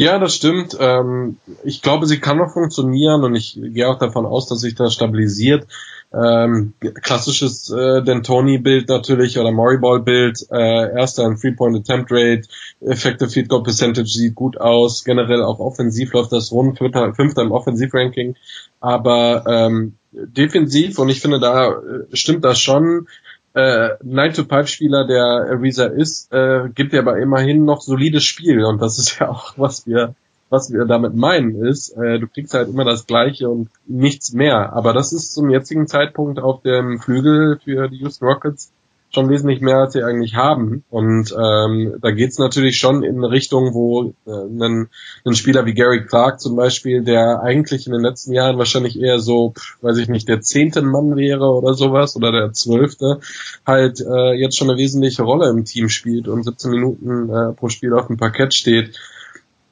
[0.00, 0.74] Ja, das stimmt.
[0.80, 4.74] Ähm, ich glaube, sie kann noch funktionieren und ich gehe auch davon aus, dass sich
[4.74, 5.66] das stabilisiert.
[6.10, 10.46] Ähm, klassisches äh, D'Antoni-Bild natürlich oder Moriball-Bild.
[10.50, 12.48] Äh, erster ein Three-Point-Attempt Rate,
[12.80, 15.04] Effective Field Goal Percentage sieht gut aus.
[15.04, 18.36] Generell auch offensiv läuft das rund, fünfter, fünfter im Offensiv-Ranking.
[18.80, 21.76] Aber ähm, defensiv und ich finde, da äh,
[22.14, 23.06] stimmt das schon.
[23.52, 28.98] Äh, 9-to-5-Spieler, der Ariza ist, äh, gibt ja aber immerhin noch solides Spiel und das
[28.98, 30.14] ist ja auch, was wir
[30.50, 34.72] was wir damit meinen ist, äh, du kriegst halt immer das Gleiche und nichts mehr.
[34.72, 38.72] Aber das ist zum jetzigen Zeitpunkt auf dem Flügel für die Houston Rockets
[39.12, 40.84] schon wesentlich mehr, als sie eigentlich haben.
[40.88, 44.88] Und ähm, da geht's natürlich schon in eine Richtung, wo äh, ein,
[45.24, 49.18] ein Spieler wie Gary Clark zum Beispiel, der eigentlich in den letzten Jahren wahrscheinlich eher
[49.18, 53.20] so, weiß ich nicht, der zehnte Mann wäre oder sowas oder der zwölfte,
[53.66, 57.68] halt äh, jetzt schon eine wesentliche Rolle im Team spielt und 17 Minuten äh, pro
[57.68, 58.98] Spiel auf dem Parkett steht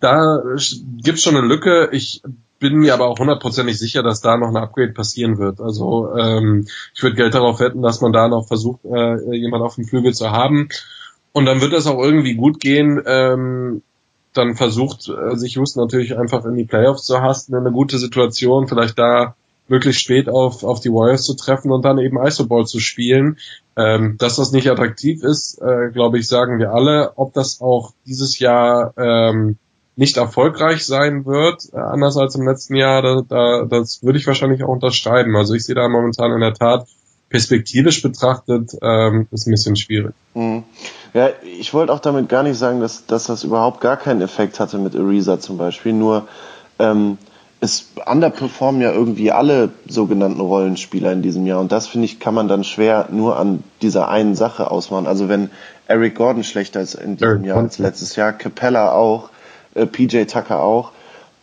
[0.00, 0.42] da
[1.02, 1.88] gibt's schon eine Lücke.
[1.92, 2.22] Ich
[2.58, 5.60] bin mir aber auch hundertprozentig sicher, dass da noch ein Upgrade passieren wird.
[5.60, 9.76] Also ähm, ich würde Geld darauf wetten, dass man da noch versucht, äh, jemand auf
[9.76, 10.68] dem Flügel zu haben.
[11.32, 13.00] Und dann wird das auch irgendwie gut gehen.
[13.06, 13.82] Ähm,
[14.34, 17.98] dann versucht äh, sich Houston natürlich einfach in die Playoffs zu hasten, in eine gute
[17.98, 19.36] Situation, vielleicht da
[19.68, 23.38] möglichst spät auf, auf die Warriors zu treffen und dann eben Isoball zu spielen.
[23.76, 27.12] Ähm, dass das nicht attraktiv ist, äh, glaube ich, sagen wir alle.
[27.16, 29.58] Ob das auch dieses Jahr ähm,
[29.98, 34.26] nicht erfolgreich sein wird, äh, anders als im letzten Jahr, da, da, das würde ich
[34.28, 35.36] wahrscheinlich auch unterschreiben.
[35.36, 36.86] Also ich sehe da momentan in der Tat
[37.28, 40.14] perspektivisch betrachtet ähm, ist ein bisschen schwierig.
[40.34, 40.62] Mhm.
[41.14, 44.60] Ja, ich wollte auch damit gar nicht sagen, dass, dass das überhaupt gar keinen Effekt
[44.60, 45.92] hatte mit Ariza zum Beispiel.
[45.92, 46.28] Nur
[46.78, 47.18] ähm,
[47.60, 51.58] es underperformen ja irgendwie alle sogenannten Rollenspieler in diesem Jahr.
[51.58, 55.08] Und das, finde ich, kann man dann schwer nur an dieser einen Sache ausmachen.
[55.08, 55.50] Also wenn
[55.88, 59.30] Eric Gordon schlechter ist in diesem Jahr als letztes Jahr, Capella auch,
[59.78, 60.92] äh, PJ Tucker auch,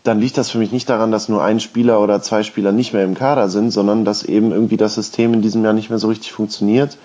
[0.03, 2.93] dann liegt das für mich nicht daran, dass nur ein Spieler oder zwei Spieler nicht
[2.93, 5.99] mehr im Kader sind, sondern dass eben irgendwie das System in diesem Jahr nicht mehr
[5.99, 6.97] so richtig funktioniert.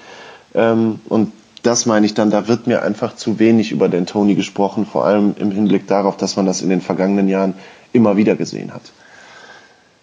[0.55, 4.35] Ähm, und das meine ich dann, da wird mir einfach zu wenig über den Tony
[4.35, 7.55] gesprochen, vor allem im Hinblick darauf, dass man das in den vergangenen Jahren
[7.93, 8.83] immer wieder gesehen hat.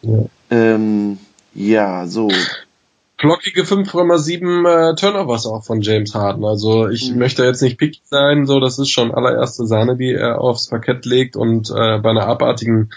[0.01, 1.19] Ja, ähm,
[1.53, 2.29] ja so
[3.17, 6.45] flockige 5,7 äh, Turnovers auch von James Harden.
[6.45, 7.19] Also ich mhm.
[7.19, 11.05] möchte jetzt nicht picky sein, so das ist schon allererste Sahne, die er aufs Parkett
[11.05, 12.91] legt und äh, bei einer abartigen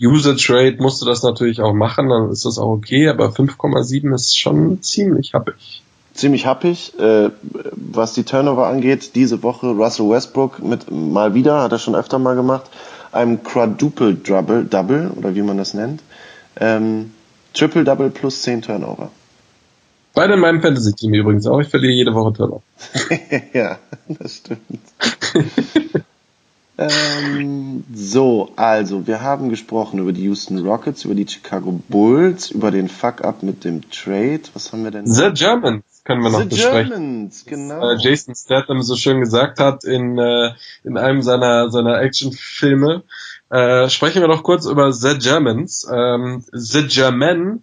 [0.00, 4.14] Usage Rate musst du das natürlich auch machen, dann ist das auch okay, aber 5,7
[4.14, 5.82] ist schon ziemlich happig.
[6.14, 7.30] Ziemlich happig, äh,
[7.72, 9.16] was die Turnover angeht.
[9.16, 12.64] Diese Woche Russell Westbrook mit mal wieder, hat er schon öfter mal gemacht,
[13.10, 16.02] einem Quadruple Double, Double oder wie man das nennt.
[16.60, 17.12] Ähm,
[17.52, 19.10] Triple Double plus 10 Turnover.
[20.14, 21.60] Beide in meinem Fantasy-Team übrigens auch.
[21.60, 22.62] Ich verliere jede Woche Turner.
[23.52, 24.60] ja, das stimmt.
[26.78, 32.70] ähm, so, also, wir haben gesprochen über die Houston Rockets, über die Chicago Bulls, über
[32.70, 34.42] den Fuck-Up mit dem Trade.
[34.52, 35.06] Was haben wir denn?
[35.06, 36.90] The Germans können wir noch The besprechen.
[36.90, 37.90] Germans, genau.
[37.90, 40.52] Äh, Jason Statham so schön gesagt hat in, äh,
[40.84, 43.02] in einem seiner, seiner Actionfilme.
[43.50, 45.88] Äh, sprechen wir noch kurz über The Germans.
[45.90, 47.62] Ähm, The German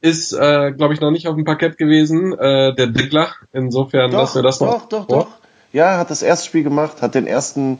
[0.00, 3.28] ist, äh, glaube ich, noch nicht auf dem Parkett gewesen, äh, der Diggler.
[3.52, 4.88] Insofern doch, lassen wir das doch, noch.
[4.88, 5.28] Doch, doch, doch.
[5.72, 7.78] Ja, hat das erste Spiel gemacht, hat den ersten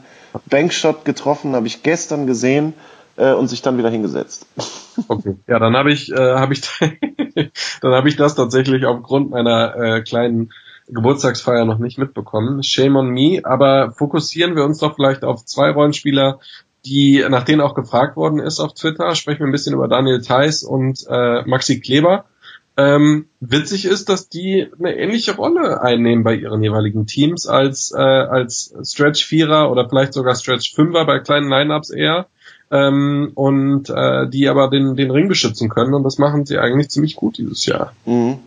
[0.49, 2.73] Bankshot getroffen, habe ich gestern gesehen
[3.15, 4.45] äh, und sich dann wieder hingesetzt.
[5.09, 6.61] Okay, ja, dann habe ich, äh, habe ich,
[7.81, 10.49] dann habe ich das tatsächlich aufgrund meiner äh, kleinen
[10.87, 12.63] Geburtstagsfeier noch nicht mitbekommen.
[12.63, 16.39] Shame on me, aber fokussieren wir uns doch vielleicht auf zwei Rollenspieler,
[16.87, 20.21] die, nach denen auch gefragt worden ist auf Twitter, sprechen wir ein bisschen über Daniel
[20.21, 22.25] Theiss und äh, Maxi Kleber.
[22.79, 27.99] Ähm, witzig ist, dass die eine ähnliche Rolle einnehmen bei ihren jeweiligen Teams als, äh,
[27.99, 32.27] als Stretch Vierer oder vielleicht sogar Stretch Fünfer bei kleinen Lineups eher.
[32.69, 36.89] Ähm, und äh, die aber den, den Ring beschützen können und das machen sie eigentlich
[36.89, 37.93] ziemlich gut dieses Jahr.
[38.05, 38.39] Mhm.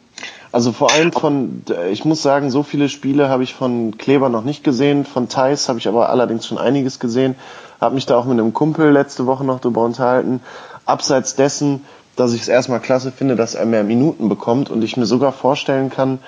[0.52, 4.44] Also vor allem von, ich muss sagen, so viele Spiele habe ich von Kleber noch
[4.44, 7.36] nicht gesehen, von Thais habe ich aber allerdings schon einiges gesehen.
[7.80, 10.40] Habe mich da auch mit einem Kumpel letzte Woche noch drüber unterhalten.
[10.84, 11.84] Abseits dessen,
[12.16, 15.32] dass ich es erstmal klasse finde, dass er mehr Minuten bekommt und ich mir sogar
[15.32, 16.18] vorstellen kann,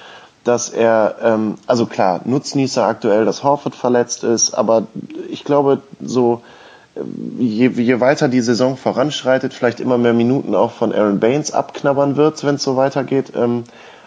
[0.44, 4.84] dass er, ähm, also klar, Nutznießer aktuell, dass Horford verletzt ist, aber
[5.30, 6.42] ich glaube, so
[7.38, 12.16] je, je weiter die Saison voranschreitet, vielleicht immer mehr Minuten auch von Aaron Baines abknabbern
[12.16, 13.32] wird, wenn es so weitergeht.
[13.34, 13.64] Ähm,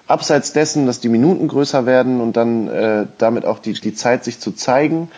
[0.08, 4.24] abseits dessen, dass die Minuten größer werden und dann äh, damit auch die, die Zeit
[4.24, 5.10] sich zu zeigen.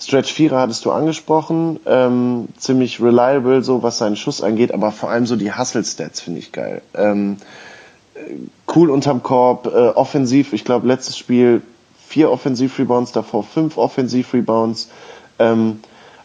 [0.00, 5.10] Stretch Vierer hattest du angesprochen, ähm, ziemlich reliable, so was seinen Schuss angeht, aber vor
[5.10, 6.80] allem so die Hustle-Stats finde ich geil.
[6.94, 7.36] Ähm,
[8.14, 8.20] äh,
[8.74, 11.62] cool unterm Korb, äh, offensiv, ich glaube letztes Spiel
[12.08, 14.88] vier Offensiv-Rebounds, davor fünf Offensiv-Rebounds.
[15.38, 15.80] Ähm,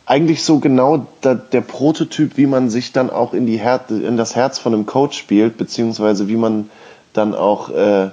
[0.06, 4.18] eigentlich so genau da, der Prototyp, wie man sich dann auch in, die Her in
[4.18, 6.70] das Herz von einem Coach spielt, beziehungsweise wie man
[7.14, 8.10] dann auch, äh,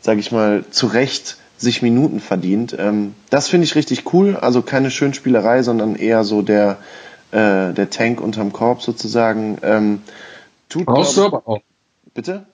[0.00, 2.76] sage ich mal, zu Recht sich Minuten verdient.
[2.78, 4.36] Ähm, das finde ich richtig cool.
[4.36, 6.78] Also keine Schönspielerei, sondern eher so der,
[7.32, 9.58] äh, der Tank unterm Korb sozusagen.
[9.62, 10.02] Ähm,
[10.68, 11.60] tut, Brauchst du aber auch.
[12.14, 12.46] Bitte?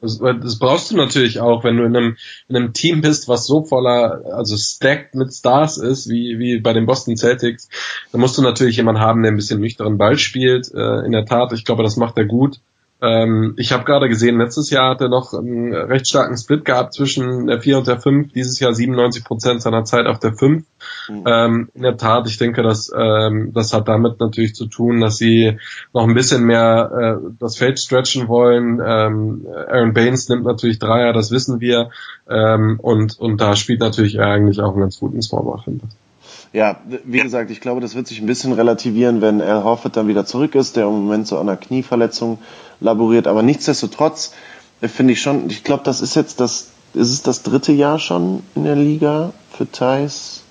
[0.00, 2.16] Das, das, brauchst du natürlich auch, wenn du in einem,
[2.48, 6.72] in einem Team bist, was so voller, also stacked mit Stars ist, wie, wie bei
[6.72, 7.68] den Boston Celtics.
[8.12, 10.72] Da musst du natürlich jemanden haben, der ein bisschen nüchteren Ball spielt.
[10.72, 12.60] Äh, in der Tat, ich glaube, das macht er gut.
[13.00, 16.94] Ähm, ich habe gerade gesehen, letztes Jahr hat er noch einen recht starken Split gehabt
[16.94, 18.32] zwischen der 4 und der 5.
[18.32, 20.64] Dieses Jahr 97 Prozent seiner Zeit auf der 5.
[21.08, 21.24] Mhm.
[21.26, 25.16] Ähm, in der Tat, ich denke, dass ähm, das hat damit natürlich zu tun, dass
[25.16, 25.58] sie
[25.92, 28.80] noch ein bisschen mehr äh, das Feld stretchen wollen.
[28.84, 31.90] Ähm, Aaron Baines nimmt natürlich Dreier, das wissen wir.
[32.28, 36.07] Ähm, und, und da spielt natürlich eigentlich auch einen ganz guten Smallball, finde ich.
[36.52, 40.08] Ja, wie gesagt, ich glaube, das wird sich ein bisschen relativieren, wenn Al Horford dann
[40.08, 42.38] wieder zurück ist, der im Moment so an einer Knieverletzung
[42.80, 43.26] laboriert.
[43.26, 44.32] Aber nichtsdestotrotz
[44.80, 47.98] äh, finde ich schon, ich glaube, das ist jetzt das, ist es das dritte Jahr
[47.98, 50.42] schon in der Liga für Thais?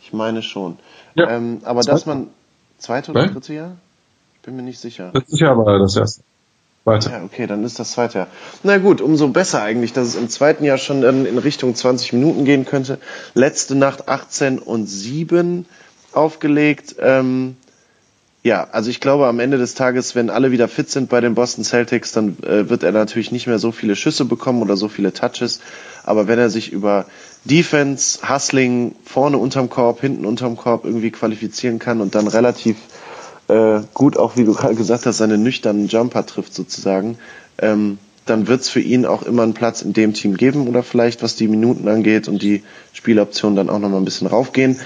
[0.00, 0.78] Ich meine schon.
[1.14, 1.28] Ja.
[1.30, 2.28] Ähm, aber dass man,
[2.78, 3.76] zweite oder dritte Jahr?
[4.36, 5.10] Ich bin mir nicht sicher.
[5.12, 6.22] Letztes Jahr war das erste.
[6.84, 7.10] Weiter.
[7.10, 8.26] Ja, okay, dann ist das zweite Jahr.
[8.62, 12.12] Na gut, umso besser eigentlich, dass es im zweiten Jahr schon dann in Richtung 20
[12.12, 12.98] Minuten gehen könnte.
[13.32, 15.64] Letzte Nacht 18 und 7
[16.12, 16.96] aufgelegt.
[17.00, 17.56] Ähm,
[18.42, 21.34] ja, also ich glaube am Ende des Tages, wenn alle wieder fit sind bei den
[21.34, 24.88] Boston Celtics, dann äh, wird er natürlich nicht mehr so viele Schüsse bekommen oder so
[24.88, 25.60] viele Touches.
[26.04, 27.06] Aber wenn er sich über
[27.46, 32.76] Defense, Hustling, vorne unterm Korb, hinten unterm Korb irgendwie qualifizieren kann und dann relativ
[33.48, 37.18] äh, gut auch, wie du gerade gesagt hast, seine nüchternen Jumper trifft sozusagen,
[37.58, 40.82] ähm, dann wird es für ihn auch immer einen Platz in dem Team geben oder
[40.82, 44.80] vielleicht, was die Minuten angeht und die Spieloptionen dann auch nochmal ein bisschen raufgehen.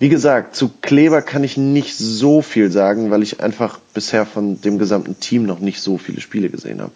[0.00, 4.60] Wie gesagt, zu Kleber kann ich nicht so viel sagen, weil ich einfach bisher von
[4.60, 6.92] dem gesamten Team noch nicht so viele Spiele gesehen habe.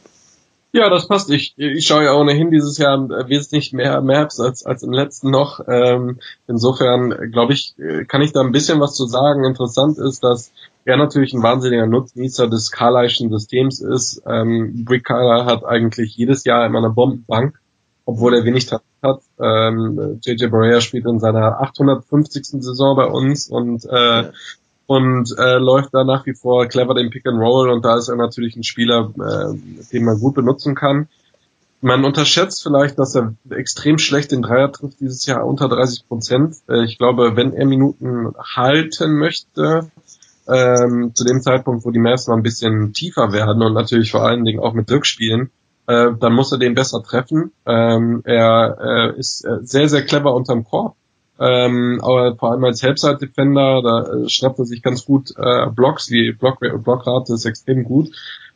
[0.73, 1.31] Ja, das passt.
[1.31, 5.61] Ich, ich schaue ja ohnehin dieses Jahr wesentlich mehr Maps als, als im letzten noch.
[5.67, 7.75] Ähm, insofern, glaube ich,
[8.09, 9.45] kann ich da ein bisschen was zu sagen.
[9.45, 10.53] Interessant ist, dass
[10.85, 14.23] er natürlich ein wahnsinniger Nutznießer des Carlyle'schen Systems ist.
[14.27, 17.59] Ähm, Brick Carlyle hat eigentlich jedes Jahr immer eine Bombenbank,
[18.05, 19.21] obwohl er wenig hat.
[19.39, 22.63] Ähm, JJ Barea spielt in seiner 850.
[22.63, 24.31] Saison bei uns und äh, ja
[24.89, 28.09] und äh, läuft da nach wie vor clever den Pick and Roll und da ist
[28.09, 29.55] er natürlich ein Spieler, äh,
[29.93, 31.09] den man gut benutzen kann.
[31.83, 36.57] Man unterschätzt vielleicht, dass er extrem schlecht den Dreier trifft dieses Jahr unter 30 Prozent.
[36.71, 39.91] Äh, ich glaube, wenn er Minuten halten möchte,
[40.49, 44.25] ähm, zu dem Zeitpunkt, wo die Mavs mal ein bisschen tiefer werden und natürlich vor
[44.25, 45.51] allen Dingen auch mit Dirk spielen,
[45.87, 47.53] äh, dann muss er den besser treffen.
[47.67, 50.95] Ähm, er äh, ist äh, sehr, sehr clever unterm Korb
[51.41, 56.07] ähm, aber vor allem als Helpside-Defender, da äh, schnappt er sich ganz gut äh, Blocks,
[56.07, 58.11] die Block Blockrate ist extrem gut.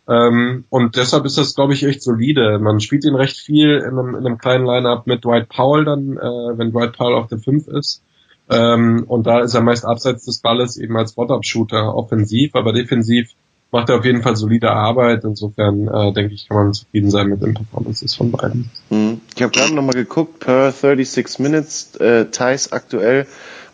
[0.09, 2.59] Ähm, und deshalb ist das, glaube ich, echt solide.
[2.59, 6.17] Man spielt ihn recht viel in einem, in einem kleinen Line-Up mit Dwight Powell dann,
[6.17, 8.03] äh, wenn Dwight Powell auf der 5 ist.
[8.51, 13.31] Ähm, und da ist er meist abseits des Balles eben als Spot-Up-Shooter offensiv, aber defensiv
[13.71, 15.25] macht er auf jeden Fall solide Arbeit.
[15.25, 18.71] Insofern äh, denke ich, kann man zufrieden sein mit den Performances von beiden.
[18.91, 19.21] Mhm.
[19.35, 23.27] Ich habe gerade nochmal geguckt, per 36 Minutes, äh, Thais aktuell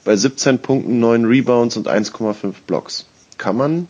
[0.05, 3.07] bei 17 Punkten, 9 Rebounds und 1,5 Blocks.
[3.37, 3.89] Kann man,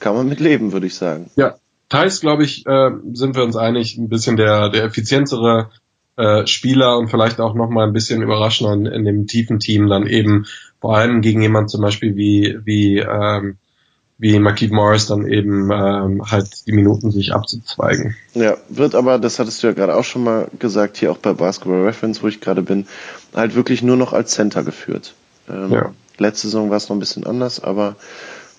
[0.00, 1.30] kann man mit leben, würde ich sagen.
[1.36, 1.56] Ja,
[1.88, 5.70] Thais, glaube ich, äh, sind wir uns einig, ein bisschen der, der effizientere
[6.16, 10.06] äh, Spieler und vielleicht auch nochmal ein bisschen überraschender in, in dem tiefen Team dann
[10.06, 10.46] eben
[10.80, 13.56] vor allem gegen jemand zum Beispiel wie, wie ähm,
[14.20, 18.16] wie Marquise Morris dann eben ähm, halt die Minuten sich abzuzweigen.
[18.34, 21.32] Ja, wird aber, das hattest du ja gerade auch schon mal gesagt, hier auch bei
[21.32, 22.86] Basketball Reference, wo ich gerade bin,
[23.34, 25.14] halt wirklich nur noch als Center geführt.
[25.48, 25.92] Ähm, ja.
[26.18, 27.96] Letzte Saison war es noch ein bisschen anders, aber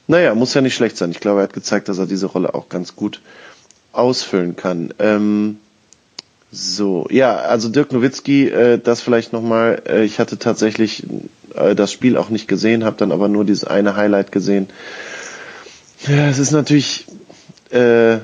[0.08, 1.12] naja, muss ja nicht schlecht sein.
[1.12, 3.22] Ich glaube, er hat gezeigt, dass er diese Rolle auch ganz gut
[3.92, 4.96] ausfüllen kann.
[4.98, 5.58] Ähm,
[6.52, 11.06] so, ja, also Dirk Nowitzki, äh, das vielleicht nochmal, äh, ich hatte tatsächlich
[11.56, 14.68] äh, das Spiel auch nicht gesehen, habe dann aber nur dieses eine Highlight gesehen.
[16.08, 17.06] Ja, es ist natürlich
[17.70, 18.18] äh,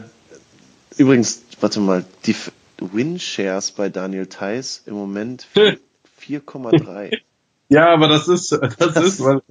[0.98, 2.36] übrigens, warte mal, die
[2.80, 7.20] Win-Shares bei Daniel Theiss im Moment 4,3.
[7.70, 9.42] Ja, aber das ist, das ist, weil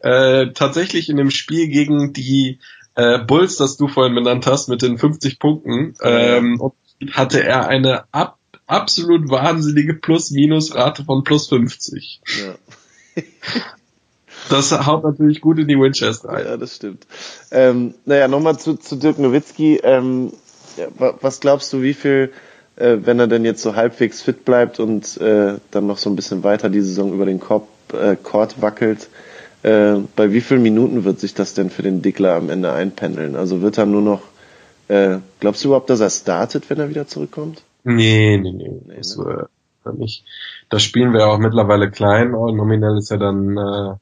[0.00, 2.58] er äh, tatsächlich in dem Spiel gegen die
[2.94, 6.60] äh, Bulls, das du vorhin benannt hast, mit den 50 Punkten, ähm,
[7.12, 12.20] hatte er eine ab, absolut wahnsinnige Plus-Minus-Rate von plus 50.
[12.24, 13.22] Ja.
[14.50, 16.44] das haut natürlich gut in die Winchester rein.
[16.46, 17.06] Ja, das stimmt.
[17.50, 19.80] Ähm, naja, nochmal zu, zu Dirk Nowitzki.
[19.82, 20.32] Ähm,
[20.76, 20.86] ja,
[21.20, 22.32] was glaubst du, wie viel,
[22.76, 26.16] äh, wenn er denn jetzt so halbwegs fit bleibt und äh, dann noch so ein
[26.16, 29.08] bisschen weiter die Saison über den Korb, äh, Court wackelt,
[29.62, 33.36] äh, bei wie vielen Minuten wird sich das denn für den Dickler am Ende einpendeln?
[33.36, 34.22] Also wird er nur noch,
[34.88, 37.62] äh, glaubst du überhaupt, dass er startet, wenn er wieder zurückkommt?
[37.84, 38.70] Nee, nee, nee.
[38.86, 39.48] nee das, ne?
[39.84, 40.24] äh, nicht.
[40.68, 42.34] Das spielen wir auch mittlerweile klein.
[42.34, 43.94] Oh, nominell ist ja dann äh,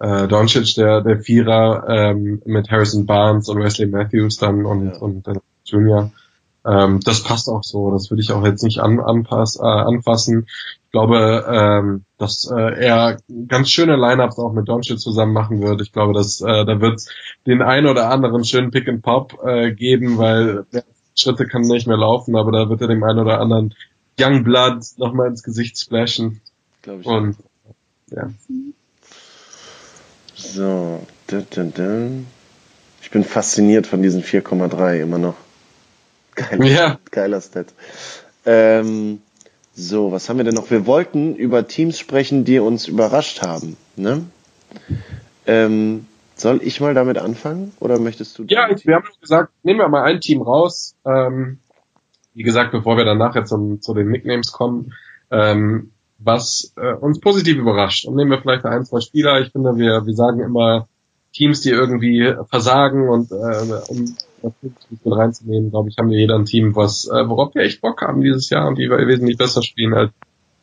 [0.00, 4.98] äh, Doncic der, der Vierer ähm, mit Harrison Barnes und Wesley Matthews dann und, ja.
[4.98, 6.10] und äh, Junior.
[6.66, 7.90] Ähm, das passt auch so.
[7.90, 10.46] Das würde ich auch jetzt nicht an, anpass, äh, anfassen.
[10.84, 13.18] Ich glaube, ähm, dass äh, er
[13.48, 15.80] ganz schöne Lineups auch mit Doncic zusammen machen wird.
[15.80, 17.00] Ich glaube, dass äh, da wird
[17.46, 21.86] den ein oder anderen schönen Pick and Pop äh, geben, weil der Schritte kann nicht
[21.86, 23.74] mehr laufen, aber da wird er dem einen oder anderen
[24.18, 26.40] Young Blood nochmal ins Gesicht splashen.
[26.82, 27.06] Glaube ich.
[27.06, 27.36] Und
[28.10, 28.30] ja.
[30.34, 31.06] So,
[33.02, 35.36] ich bin fasziniert von diesen 4,3 immer noch.
[36.48, 36.98] Geiler, ja.
[37.10, 37.66] geiler Stat.
[38.46, 39.20] Ähm,
[39.74, 40.70] so, was haben wir denn noch?
[40.70, 43.76] Wir wollten über Teams sprechen, die uns überrascht haben.
[43.96, 44.24] Ne?
[45.46, 48.44] Ähm, soll ich mal damit anfangen oder möchtest du?
[48.48, 50.94] Ja, wir haben gesagt, nehmen wir mal ein Team raus.
[51.04, 51.58] Ähm,
[52.34, 54.94] wie gesagt, bevor wir dann nachher zum, zu den Nicknames kommen,
[55.30, 58.06] ähm, was äh, uns positiv überrascht.
[58.06, 59.40] Und nehmen wir vielleicht ein, zwei Spieler.
[59.40, 60.88] Ich finde, wir, wir sagen immer
[61.32, 63.34] Teams, die irgendwie versagen und äh,
[63.88, 64.26] um das
[65.04, 68.20] reinzunehmen, glaube ich, haben wir jeder ein Team, was, äh, worauf wir echt Bock haben
[68.20, 70.12] dieses Jahr und die wesentlich besser spielen als,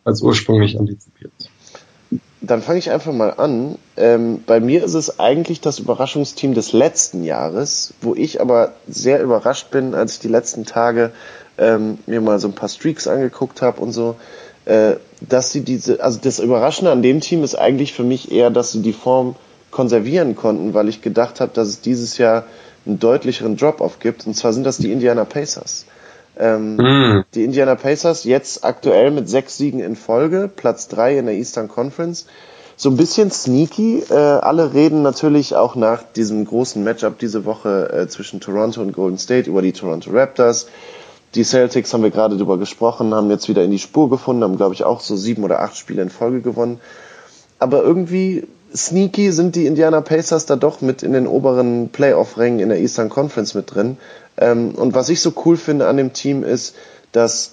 [0.04, 1.32] als ursprünglich antizipiert.
[2.42, 3.78] Dann fange ich einfach mal an.
[3.98, 9.22] Ähm, bei mir ist es eigentlich das Überraschungsteam des letzten Jahres, wo ich aber sehr
[9.22, 11.12] überrascht bin, als ich die letzten Tage
[11.58, 14.16] ähm, mir mal so ein paar Streaks angeguckt habe und so,
[14.66, 18.50] äh, dass sie diese, also das Überraschende an dem Team ist eigentlich für mich eher,
[18.50, 19.36] dass sie die Form
[19.72, 22.46] konservieren konnten, weil ich gedacht habe, dass es dieses Jahr
[22.88, 24.26] einen deutlicheren Drop-off gibt.
[24.26, 25.86] Und zwar sind das die Indiana Pacers.
[26.40, 27.26] Ähm, mm.
[27.34, 31.68] Die Indiana Pacers jetzt aktuell mit sechs Siegen in Folge, Platz drei in der Eastern
[31.68, 32.26] Conference.
[32.76, 34.04] So ein bisschen sneaky.
[34.10, 38.94] Äh, alle reden natürlich auch nach diesem großen Matchup diese Woche äh, zwischen Toronto und
[38.94, 40.68] Golden State über die Toronto Raptors.
[41.34, 44.58] Die Celtics haben wir gerade drüber gesprochen, haben jetzt wieder in die Spur gefunden, haben
[44.58, 46.80] glaube ich auch so sieben oder acht Spiele in Folge gewonnen.
[47.60, 52.70] Aber irgendwie sneaky sind die Indiana Pacers da doch mit in den oberen Playoff-Rängen in
[52.70, 53.98] der Eastern Conference mit drin.
[54.38, 56.76] Ähm, und was ich so cool finde an dem Team ist,
[57.12, 57.52] dass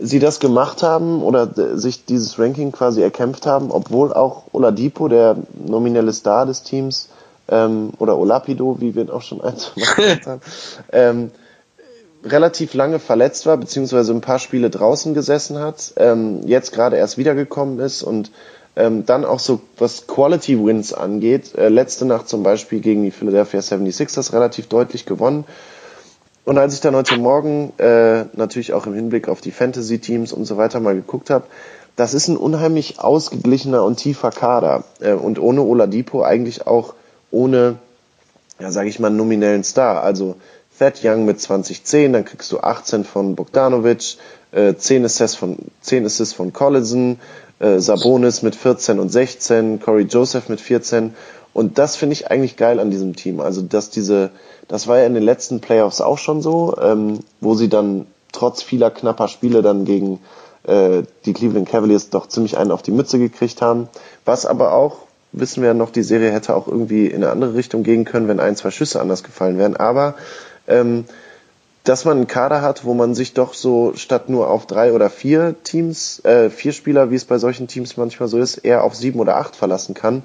[0.00, 5.36] sie das gemacht haben oder sich dieses Ranking quasi erkämpft haben, obwohl auch Oladipo, der
[5.66, 7.08] nominelle Star des Teams,
[7.48, 10.40] ähm, oder Olapido, wie wir ihn auch schon eins gemacht haben,
[10.92, 11.30] ähm,
[12.24, 17.18] relativ lange verletzt war, beziehungsweise ein paar Spiele draußen gesessen hat, ähm, jetzt gerade erst
[17.18, 18.30] wiedergekommen ist und
[18.76, 23.10] ähm, dann auch so, was Quality Wins angeht, äh, letzte Nacht zum Beispiel gegen die
[23.10, 25.44] Philadelphia 76ers relativ deutlich gewonnen.
[26.44, 30.44] Und als ich dann heute Morgen äh, natürlich auch im Hinblick auf die Fantasy-Teams und
[30.44, 31.46] so weiter mal geguckt habe,
[31.96, 34.84] das ist ein unheimlich ausgeglichener und tiefer Kader.
[35.00, 36.94] Äh, und ohne Oladipo eigentlich auch
[37.30, 37.76] ohne,
[38.60, 40.02] ja sage ich mal, nominellen Star.
[40.02, 40.36] Also
[40.78, 44.18] Thad Young mit 2010, dann kriegst du 18 von Bogdanovic,
[44.52, 47.18] äh, 10 Assists von, 10 Assists von Collison,
[47.58, 51.14] äh, Sabonis mit 14 und 16, Corey Joseph mit 14.
[51.52, 53.40] Und das finde ich eigentlich geil an diesem Team.
[53.40, 54.30] Also, dass diese,
[54.68, 58.62] das war ja in den letzten Playoffs auch schon so, ähm, wo sie dann trotz
[58.62, 60.20] vieler knapper Spiele dann gegen
[60.64, 63.88] äh, die Cleveland Cavaliers doch ziemlich einen auf die Mütze gekriegt haben.
[64.24, 64.98] Was aber auch,
[65.32, 68.28] wissen wir ja noch, die Serie hätte auch irgendwie in eine andere Richtung gehen können,
[68.28, 69.76] wenn ein, zwei Schüsse anders gefallen wären.
[69.76, 70.14] Aber
[70.68, 71.04] ähm,
[71.86, 75.08] dass man einen Kader hat, wo man sich doch so statt nur auf drei oder
[75.08, 78.96] vier Teams, äh, vier Spieler, wie es bei solchen Teams manchmal so ist, eher auf
[78.96, 80.24] sieben oder acht verlassen kann.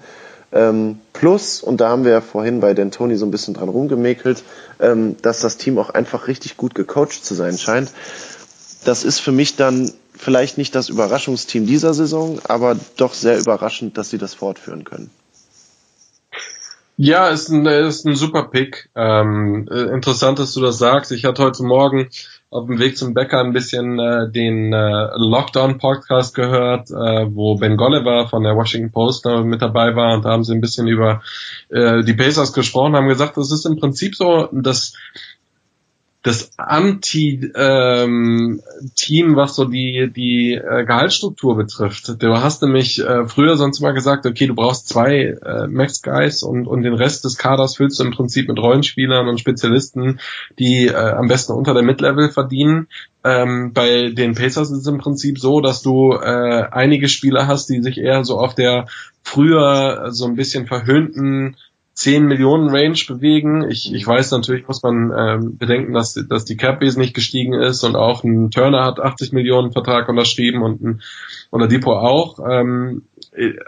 [0.52, 4.44] Ähm, plus, und da haben wir ja vorhin bei D'Antoni so ein bisschen dran rumgemäkelt,
[4.80, 7.92] ähm, dass das Team auch einfach richtig gut gecoacht zu sein scheint.
[8.84, 14.00] Das ist für mich dann vielleicht nicht das Überraschungsteam dieser Saison, aber doch sehr überraschend,
[14.00, 15.12] dass sie das fortführen können.
[17.04, 18.92] Ja, ist ein, ist ein super Pick.
[18.94, 21.12] Ähm, äh, interessant, dass du das sagst.
[21.12, 22.10] Ich hatte heute Morgen
[22.52, 27.76] auf dem Weg zum Bäcker ein bisschen äh, den äh, Lockdown-Podcast gehört, äh, wo Ben
[27.76, 30.88] Golliver von der Washington Post äh, mit dabei war und da haben sie ein bisschen
[30.88, 31.24] über
[31.70, 34.94] äh, die Pacers gesprochen, haben gesagt, das ist im Prinzip so, dass
[36.24, 38.62] das Anti-Team, ähm,
[39.36, 42.22] was so die die äh, Gehaltsstruktur betrifft.
[42.22, 46.44] Du hast nämlich äh, früher sonst mal gesagt, okay, du brauchst zwei äh, Max Guys
[46.44, 50.20] und und den Rest des Kaders füllst du im Prinzip mit Rollenspielern und Spezialisten,
[50.60, 52.88] die äh, am besten unter der Mid-Level verdienen.
[53.24, 57.68] Ähm, bei den Pacers ist es im Prinzip so, dass du äh, einige Spieler hast,
[57.68, 58.86] die sich eher so auf der
[59.24, 61.56] früher so ein bisschen verhöhnten
[62.02, 63.70] 10 Millionen Range bewegen.
[63.70, 67.84] Ich, ich weiß natürlich, muss man ähm, bedenken, dass, dass die Cap wesentlich gestiegen ist
[67.84, 71.02] und auch ein Turner hat 80 Millionen Vertrag unterschrieben und ein
[71.52, 72.40] oder Depot auch.
[72.40, 73.04] Ähm,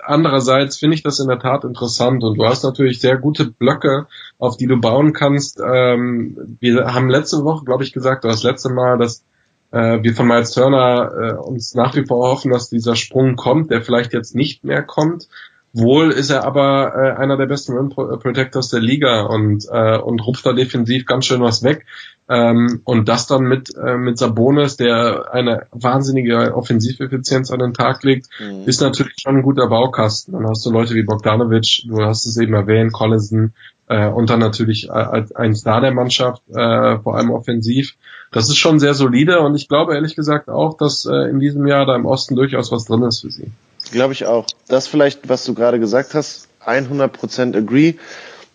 [0.04, 4.08] andererseits finde ich das in der Tat interessant und du hast natürlich sehr gute Blöcke,
[4.40, 5.62] auf die du bauen kannst.
[5.64, 9.24] Ähm, wir haben letzte Woche, glaube ich, gesagt, oder das letzte Mal, dass
[9.70, 13.70] äh, wir von Miles Turner äh, uns nach wie vor hoffen, dass dieser Sprung kommt,
[13.70, 15.28] der vielleicht jetzt nicht mehr kommt.
[15.74, 20.20] Wohl ist er aber äh, einer der besten Rim Protectors der Liga und, äh, und
[20.26, 21.86] rupft da defensiv ganz schön was weg.
[22.30, 28.04] Ähm, und das dann mit, äh, mit Sabonis, der eine wahnsinnige Offensiveffizienz an den Tag
[28.04, 28.64] legt, mhm.
[28.66, 30.34] ist natürlich schon ein guter Baukasten.
[30.34, 33.54] Dann hast du Leute wie Bogdanovic, du hast es eben erwähnt, Collison,
[33.88, 37.96] äh, und dann natürlich als ein Star der Mannschaft, äh, vor allem offensiv.
[38.32, 41.68] Das ist schon sehr solide und ich glaube ehrlich gesagt auch, dass äh, in diesem
[41.68, 43.52] Jahr da im Osten durchaus was drin ist für sie.
[43.92, 44.48] Glaube ich auch.
[44.68, 47.96] Das vielleicht, was du gerade gesagt hast, 100% agree.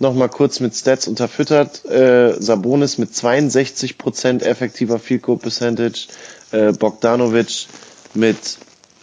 [0.01, 1.85] Nochmal kurz mit Stats unterfüttert.
[1.85, 6.07] Äh, Sabonis mit 62% effektiver Field Goal Percentage.
[6.53, 7.67] Äh, Bogdanovic
[8.15, 8.59] mit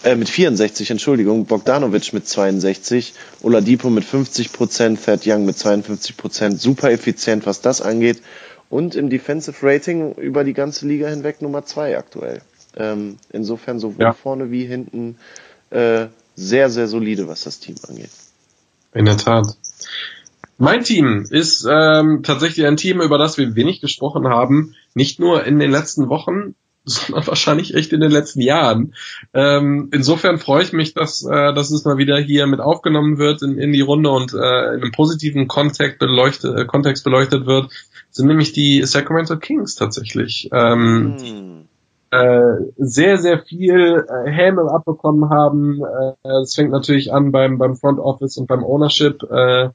[0.06, 6.92] äh, mit 64, Entschuldigung, Bogdanovic mit 62, Oladipo mit 50% Thad Young mit 52% super
[6.92, 8.22] effizient, was das angeht.
[8.70, 12.42] Und im Defensive Rating über die ganze Liga hinweg Nummer zwei aktuell.
[12.78, 14.14] Ähm, insofern sowohl ja.
[14.14, 15.18] vorne wie hinten
[15.76, 18.10] äh, sehr, sehr solide, was das Team angeht.
[18.94, 19.58] In der Tat.
[20.58, 25.44] Mein Team ist ähm, tatsächlich ein Team, über das wir wenig gesprochen haben, nicht nur
[25.44, 26.56] in den letzten Wochen,
[26.86, 28.94] sondern wahrscheinlich echt in den letzten Jahren.
[29.34, 33.42] Ähm, insofern freue ich mich, dass, äh, dass es mal wieder hier mit aufgenommen wird
[33.42, 37.72] in, in die Runde und äh, in einem positiven Kontext beleuchtet, äh, Kontext beleuchtet wird,
[38.12, 40.50] sind nämlich die Sacramento Kings tatsächlich.
[40.54, 41.65] Ähm, hm
[42.16, 45.82] äh, sehr, sehr viel äh, Häme abbekommen haben.
[46.24, 49.70] Äh, es fängt natürlich an beim, beim Front Office und beim Ownership, äh,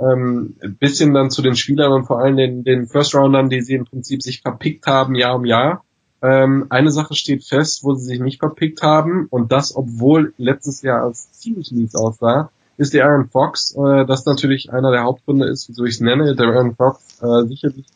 [0.00, 3.74] ähm, bisschen dann zu den Spielern und vor allem den, den First Roundern, die sie
[3.74, 5.84] im Prinzip sich verpickt haben, Jahr um Jahr.
[6.22, 10.82] Ähm, eine Sache steht fest, wo sie sich nicht verpickt haben und das, obwohl letztes
[10.82, 15.48] Jahr als ziemlich mies aussah, ist der Aaron Fox, äh, das natürlich einer der Hauptgründe
[15.48, 16.34] ist, wieso ich es nenne.
[16.36, 17.86] Der Aaron Fox äh, sicherlich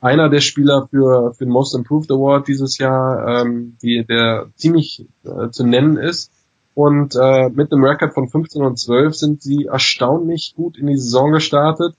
[0.00, 5.06] einer der Spieler für, für den Most Improved Award dieses Jahr, ähm, die, der ziemlich
[5.24, 6.30] äh, zu nennen ist.
[6.74, 10.96] Und äh, mit einem Record von 15 und 12 sind sie erstaunlich gut in die
[10.96, 11.94] Saison gestartet.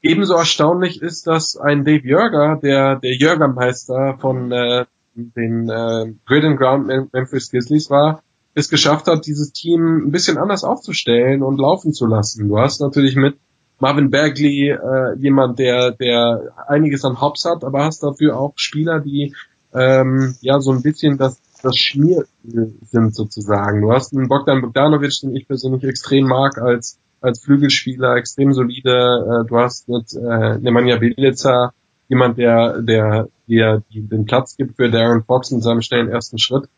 [0.00, 4.84] Ebenso erstaunlich ist, dass ein Dave Jörger, der der Jörgermeister von äh,
[5.16, 8.22] den äh, Grid and Ground Memphis Grizzlies war,
[8.54, 12.48] es geschafft hat, dieses Team ein bisschen anders aufzustellen und laufen zu lassen.
[12.48, 13.36] Du hast natürlich mit
[13.78, 19.00] Marvin Bagley, äh, jemand, der, der einiges an Hops hat, aber hast dafür auch Spieler,
[19.00, 19.34] die
[19.74, 23.82] ähm, ja so ein bisschen das, das Schmier sind sozusagen.
[23.82, 29.42] Du hast einen Bogdan Bogdanovic, den ich persönlich extrem mag als als Flügelspieler, extrem solide.
[29.44, 31.72] Äh, du hast mit äh, Nemanja Belica
[32.08, 36.68] jemand, der der dir den Platz gibt für Darren Fox in seinem schnellen ersten Schritt.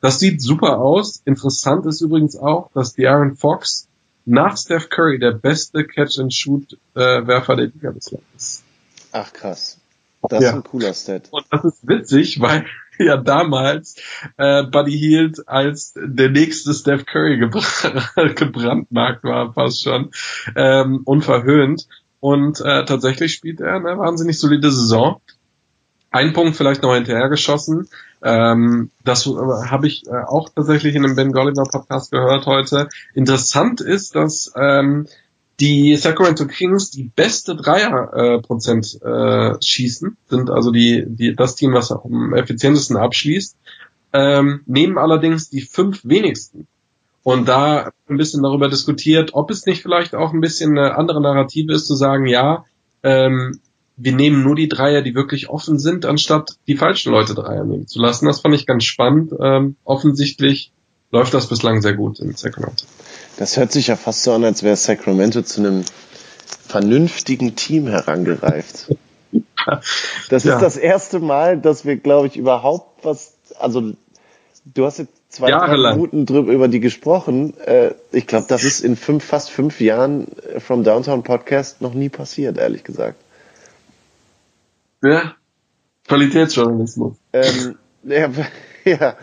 [0.00, 1.22] Das sieht super aus.
[1.24, 3.87] Interessant ist übrigens auch, dass Darren Fox
[4.28, 8.62] nach Steph Curry der beste Catch-and-Shoot-Werfer der Liga bislang ist.
[9.12, 9.78] Ach krass.
[10.28, 10.50] Das ja.
[10.50, 11.28] ist ein cooler Stat.
[11.30, 12.66] Und das ist witzig, weil
[12.98, 13.96] ja damals
[14.36, 17.62] äh, Buddy Hield als der nächste Steph Curry gebr
[18.34, 20.10] gebrandmarkt war, fast schon,
[20.56, 21.86] ähm, unverhöhnt.
[22.20, 25.20] Und äh, tatsächlich spielt er eine wahnsinnig solide Saison.
[26.10, 27.88] Ein Punkt vielleicht noch hinterhergeschossen.
[28.22, 32.88] Ähm, das äh, habe ich äh, auch tatsächlich in einem Ben Golliver Podcast gehört heute.
[33.14, 35.06] Interessant ist, dass ähm,
[35.60, 41.74] die Sacramento Kings die beste Dreierprozent äh, äh, schießen, sind also die, die das Team,
[41.74, 43.56] was am effizientesten abschließt,
[44.12, 46.66] ähm, nehmen allerdings die fünf wenigsten.
[47.24, 51.20] Und da ein bisschen darüber diskutiert, ob es nicht vielleicht auch ein bisschen eine andere
[51.20, 52.64] Narrative ist, zu sagen, ja,
[53.02, 53.60] ähm,
[53.98, 57.88] wir nehmen nur die Dreier, die wirklich offen sind, anstatt die falschen Leute Dreier nehmen
[57.88, 58.26] zu lassen.
[58.26, 59.32] Das fand ich ganz spannend.
[59.38, 60.72] Ähm, offensichtlich
[61.10, 62.84] läuft das bislang sehr gut in Sacramento.
[63.38, 65.84] Das hört sich ja fast so an, als wäre Sacramento zu einem
[66.66, 68.88] vernünftigen Team herangereift.
[70.30, 70.58] Das ist ja.
[70.58, 73.92] das erste Mal, dass wir, glaube ich, überhaupt was, also
[74.64, 77.52] du hast jetzt zwei Minuten drüber über die gesprochen.
[77.60, 80.28] Äh, ich glaube, das ist in fünf, fast fünf Jahren
[80.58, 83.20] vom Downtown Podcast noch nie passiert, ehrlich gesagt.
[85.02, 85.34] Ja.
[86.06, 87.16] Qualitätsjournalismus.
[87.32, 88.30] Ähm, ja,
[88.84, 89.16] ja.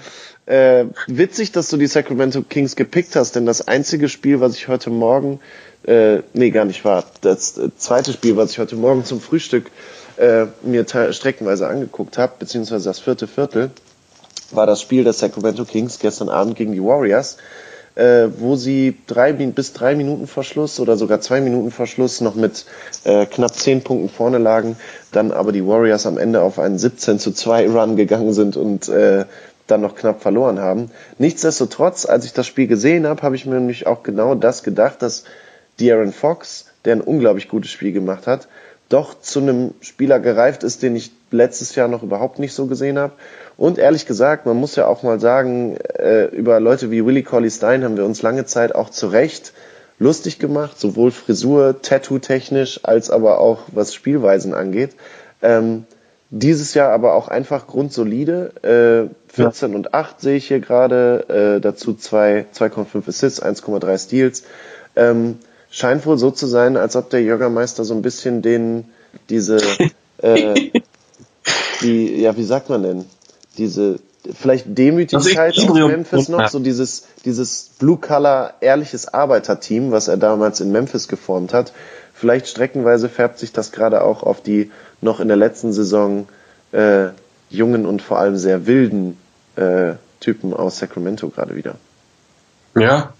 [0.45, 4.67] Äh, witzig, dass du die Sacramento Kings gepickt hast, denn das einzige Spiel, was ich
[4.67, 5.39] heute Morgen,
[5.87, 9.71] äh, nee, gar nicht wahr, das äh, zweite Spiel, was ich heute Morgen zum Frühstück
[10.17, 13.71] äh, mir streckenweise angeguckt habe, beziehungsweise das vierte Viertel,
[14.51, 17.37] war das Spiel der Sacramento Kings gestern Abend gegen die Warriors,
[17.95, 22.21] äh, wo sie drei bis drei Minuten vor Schluss oder sogar zwei Minuten vor Schluss
[22.21, 22.65] noch mit
[23.05, 24.75] äh, knapp zehn Punkten vorne lagen,
[25.11, 28.89] dann aber die Warriors am Ende auf einen 17 zu 2 Run gegangen sind und
[28.89, 29.25] äh,
[29.67, 30.91] dann noch knapp verloren haben.
[31.17, 35.01] Nichtsdestotrotz, als ich das Spiel gesehen habe, habe ich mir nämlich auch genau das gedacht,
[35.01, 35.23] dass
[35.79, 38.47] De'Aaron Fox, der ein unglaublich gutes Spiel gemacht hat,
[38.89, 42.99] doch zu einem Spieler gereift ist, den ich letztes Jahr noch überhaupt nicht so gesehen
[42.99, 43.13] habe.
[43.57, 47.49] Und ehrlich gesagt, man muss ja auch mal sagen, äh, über Leute wie Willie Colley
[47.49, 49.53] Stein haben wir uns lange Zeit auch zu Recht
[49.97, 54.91] lustig gemacht, sowohl Frisur, Tattoo-technisch, als aber auch was Spielweisen angeht.
[55.41, 55.85] Ähm,
[56.31, 59.09] dieses Jahr aber auch einfach grundsolide.
[59.31, 59.75] Äh, 14 ja.
[59.77, 61.57] und 8 sehe ich hier gerade.
[61.57, 64.43] Äh, dazu 2,5 Assists, 1,3 Steals.
[64.97, 65.39] Ähm,
[65.69, 68.85] scheint wohl so zu sein, als ob der Jürgermeister so ein bisschen den,
[69.29, 69.59] diese,
[70.17, 70.71] äh,
[71.81, 73.05] die, ja, wie sagt man denn?
[73.57, 73.99] Diese,
[74.33, 80.71] vielleicht Demütigkeit aus Memphis noch, so dieses, dieses Blue-Color, ehrliches Arbeiterteam, was er damals in
[80.71, 81.73] Memphis geformt hat.
[82.13, 86.27] Vielleicht streckenweise färbt sich das gerade auch auf die noch in der letzten Saison
[86.71, 87.07] äh,
[87.49, 89.17] jungen und vor allem sehr wilden
[89.55, 91.75] äh, Typen aus Sacramento gerade wieder.
[92.75, 93.13] Ja,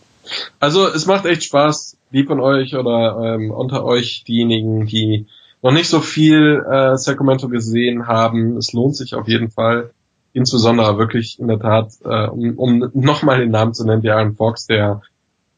[0.59, 5.27] also es macht echt Spaß, die von euch oder ähm, unter euch diejenigen, die
[5.61, 8.57] noch nicht so viel äh, Sacramento gesehen haben.
[8.57, 9.91] Es lohnt sich auf jeden Fall,
[10.35, 14.35] insbesondere wirklich in der Tat, äh, um, um nochmal den Namen zu nennen, der Aaron
[14.35, 15.01] Fox, der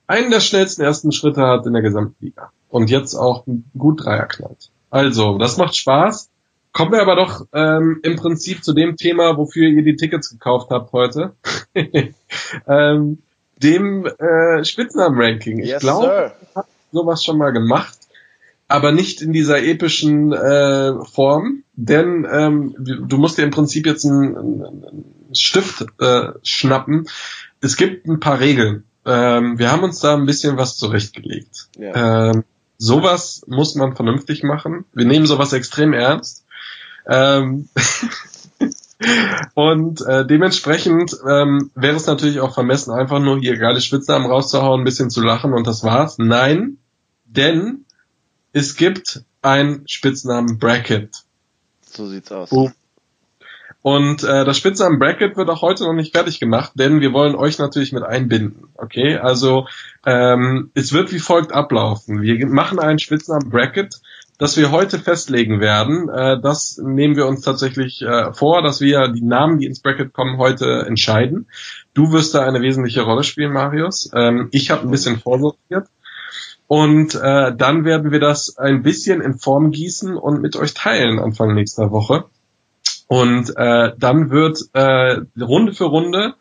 [0.05, 3.45] einen der schnellsten ersten Schritte hat in der gesamten Liga und jetzt auch
[3.78, 4.69] gut Dreier knallt.
[4.89, 6.30] Also, das macht Spaß.
[6.71, 10.69] Kommen wir aber doch ähm, im Prinzip zu dem Thema, wofür ihr die Tickets gekauft
[10.69, 11.34] habt heute.
[12.67, 13.17] ähm,
[13.57, 15.59] dem äh, Spitznamen-Ranking.
[15.59, 17.97] Ich yes, glaube, ich habe sowas schon mal gemacht,
[18.68, 24.05] aber nicht in dieser epischen äh, Form, denn ähm, du musst dir im Prinzip jetzt
[24.05, 27.07] einen, einen Stift äh, schnappen.
[27.61, 28.84] Es gibt ein paar Regeln.
[29.05, 31.70] Ähm, wir haben uns da ein bisschen was zurechtgelegt.
[31.78, 32.32] Ja.
[32.32, 32.43] Ähm,
[32.78, 34.86] sowas muss man vernünftig machen.
[34.93, 36.45] Wir nehmen sowas extrem ernst.
[37.07, 37.70] Ähm
[39.53, 44.82] und äh, dementsprechend ähm, wäre es natürlich auch vermessen, einfach nur hier geile Spitznamen rauszuhauen,
[44.82, 46.18] ein bisschen zu lachen und das war's.
[46.18, 46.78] Nein,
[47.26, 47.86] denn
[48.58, 51.24] es gibt ein Spitznamen Bracket.
[51.82, 52.51] So sieht's aus.
[52.51, 52.72] Oh.
[53.84, 57.36] Und äh, das Spitznamen Bracket wird auch heute noch nicht fertig gemacht, denn wir wollen
[57.36, 58.70] euch natürlich mit einbinden.
[58.76, 59.68] Okay, also
[60.08, 62.24] ähm, es wird wie folgt ablaufen.
[62.24, 64.01] Wir machen einen Spitznamen Bracket,
[64.39, 66.10] das wir heute festlegen werden.
[66.10, 70.14] Äh, das nehmen wir uns tatsächlich äh, vor, dass wir die Namen, die ins Bracket
[70.14, 71.45] kommen, heute entscheiden.
[71.93, 74.10] Du wirst da eine wesentliche Rolle spielen, Marius.
[74.16, 75.88] Ähm, ich habe ein bisschen vorsortiert.
[76.68, 81.18] Und äh, dann werden wir das ein bisschen in Form gießen und mit euch teilen
[81.20, 82.26] Anfang nächster Woche.
[83.07, 86.36] Und äh, dann wird äh, Runde für Runde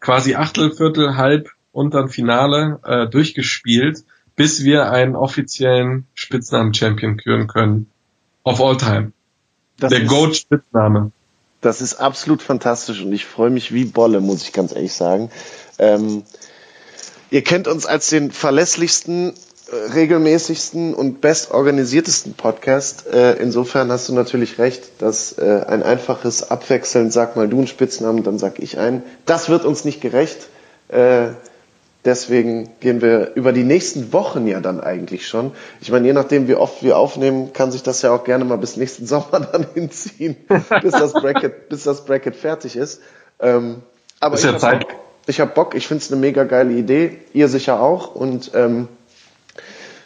[0.00, 4.04] quasi Achtel, Viertel, Halb und dann Finale äh, durchgespielt,
[4.36, 7.90] bis wir einen offiziellen Spitznamen-Champion küren können.
[8.44, 9.12] Of all time.
[9.78, 11.12] Das Der Goat-Spitzname.
[11.60, 15.30] Das ist absolut fantastisch und ich freue mich wie Bolle, muss ich ganz ehrlich sagen.
[15.78, 16.22] Ähm,
[17.30, 19.34] ihr kennt uns als den verlässlichsten
[19.72, 23.06] regelmäßigsten und bestorganisiertesten Podcast.
[23.06, 27.66] Äh, insofern hast du natürlich recht, dass äh, ein einfaches Abwechseln, sag mal du einen
[27.66, 29.02] Spitznamen, dann sag ich einen.
[29.26, 30.48] Das wird uns nicht gerecht.
[30.88, 31.28] Äh,
[32.04, 35.52] deswegen gehen wir über die nächsten Wochen ja dann eigentlich schon.
[35.80, 38.58] Ich meine, je nachdem, wie oft wir aufnehmen, kann sich das ja auch gerne mal
[38.58, 40.36] bis nächsten Sommer dann hinziehen,
[40.82, 43.00] bis das Bracket, bis das Bracket fertig ist.
[43.38, 43.82] Ähm,
[44.18, 44.94] aber ist ich ja habe Bock.
[45.26, 45.74] Ich habe Bock.
[45.76, 47.18] Ich finde es eine mega geile Idee.
[47.32, 48.14] Ihr sicher auch.
[48.16, 48.88] Und ähm,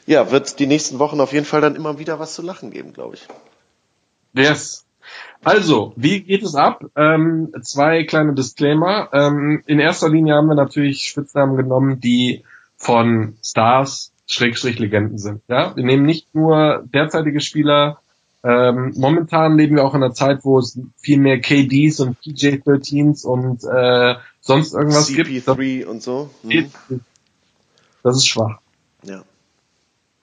[0.06, 2.92] ja, wird die nächsten Wochen auf jeden Fall dann immer wieder was zu lachen geben,
[2.92, 3.26] glaube ich.
[4.34, 4.84] Yes.
[5.42, 6.84] Also, wie geht es ab?
[6.96, 9.10] Ähm, zwei kleine Disclaimer.
[9.12, 12.44] Ähm, in erster Linie haben wir natürlich Spitznamen genommen, die
[12.76, 15.42] von Stars, Schrägstrich Legenden sind.
[15.48, 17.98] Ja, wir nehmen nicht nur derzeitige Spieler.
[18.42, 23.24] Ähm, momentan leben wir auch in einer Zeit, wo es viel mehr KDs und PJ13s
[23.24, 25.48] und äh, sonst irgendwas CP3 gibt.
[25.48, 26.30] CP3 und so.
[26.42, 26.70] Mhm.
[28.02, 28.60] Das ist schwach.
[29.02, 29.22] Ja.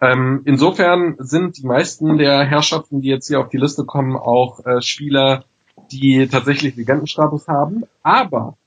[0.02, 4.66] Ähm, insofern sind die meisten der Herrschaften, die jetzt hier auf die Liste kommen, auch
[4.66, 5.46] äh, Spieler,
[5.92, 7.84] die tatsächlich Legendenstatus haben.
[8.02, 8.58] Aber,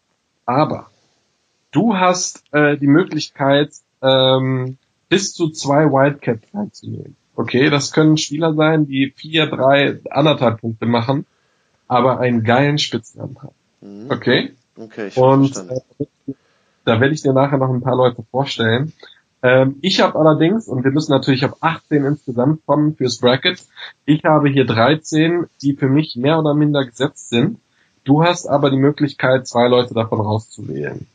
[0.46, 0.90] aber,
[1.72, 4.78] du hast äh, die Möglichkeit, ähm,
[5.08, 7.16] bis zu zwei Wildcats einzunehmen.
[7.36, 11.26] Okay, das können Spieler sein, die vier, drei, anderthalb Punkte machen.
[11.88, 13.54] aber einen geilen Spitznamen haben.
[13.80, 14.10] Mhm.
[14.10, 14.54] Okay?
[14.76, 16.34] Okay, ich Und äh,
[16.84, 18.92] da werde ich dir nachher noch ein paar Leute vorstellen.
[19.44, 23.62] Ähm, ich habe allerdings, und wir müssen natürlich auf 18 insgesamt kommen fürs Bracket,
[24.06, 27.58] ich habe hier 13, die für mich mehr oder minder gesetzt sind.
[28.04, 31.06] Du hast aber die Möglichkeit, zwei Leute davon rauszuwählen.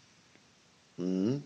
[0.97, 1.41] Mhm.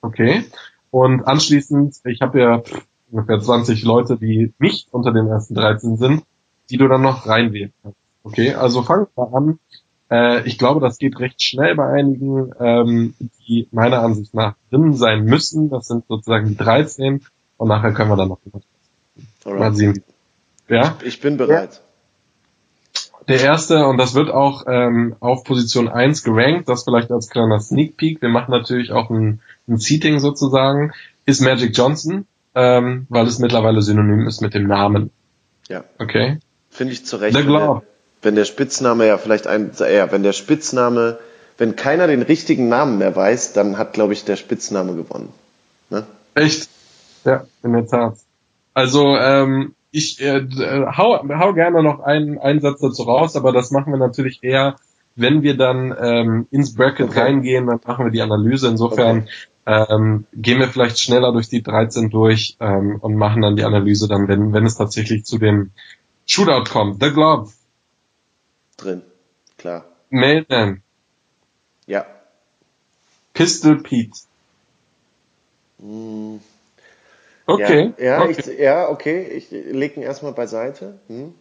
[0.00, 0.44] Okay?
[0.92, 2.62] Und anschließend, ich habe ja
[3.10, 6.22] ungefähr 20 Leute, die nicht unter den ersten 13 sind,
[6.70, 7.98] die du dann noch reinwählen kannst.
[8.22, 8.54] Okay?
[8.54, 9.58] Also fangen wir an.
[10.10, 13.14] Äh, ich glaube, das geht recht schnell bei einigen, ähm,
[13.46, 15.70] die meiner Ansicht nach drin sein müssen.
[15.70, 17.24] Das sind sozusagen die 13.
[17.56, 18.40] Und nachher können wir dann noch
[19.44, 20.02] mal sehen.
[20.68, 20.96] Ja?
[21.04, 21.80] Ich bin bereit.
[23.28, 27.58] Der erste, und das wird auch ähm, auf Position 1 gerankt, das vielleicht als kleiner
[27.58, 30.92] Sneak Peek, wir machen natürlich auch ein, ein Seating sozusagen,
[31.24, 35.10] ist Magic Johnson, ähm, weil es mittlerweile synonym ist mit dem Namen.
[35.68, 35.82] Ja.
[35.98, 36.38] Okay?
[36.70, 37.36] Finde ich zu Recht.
[37.36, 37.82] The Glove.
[38.22, 41.18] Wenn der Spitzname ja vielleicht ein, ja, wenn der Spitzname,
[41.58, 45.32] wenn keiner den richtigen Namen mehr weiß, dann hat, glaube ich, der Spitzname gewonnen.
[45.90, 46.06] Ne?
[46.34, 46.68] Echt?
[47.24, 48.18] Ja, in der Tat.
[48.74, 53.52] Also, ähm, ich äh, äh, hau, hau gerne noch einen, einen Satz dazu raus, aber
[53.52, 54.76] das machen wir natürlich eher,
[55.14, 57.20] wenn wir dann ähm, ins Bracket Okay.
[57.20, 58.68] reingehen, dann machen wir die Analyse.
[58.68, 59.28] Insofern
[59.64, 64.08] ähm, gehen wir vielleicht schneller durch die 13 durch ähm, und machen dann die Analyse
[64.08, 65.70] dann, wenn, wenn es tatsächlich zu dem
[66.26, 67.02] Shootout kommt.
[67.02, 67.50] The Glove,
[68.76, 69.02] Drin.
[69.58, 69.84] Klar.
[70.10, 70.82] Mailman,
[71.86, 72.04] Ja.
[73.34, 74.18] Pistol Pete.
[75.78, 76.40] Hm.
[77.46, 78.34] Okay, Ja, ja, okay.
[78.38, 79.22] Ich, ja okay.
[79.28, 80.98] Ich leg ihn erstmal beiseite.
[81.06, 81.34] Hm?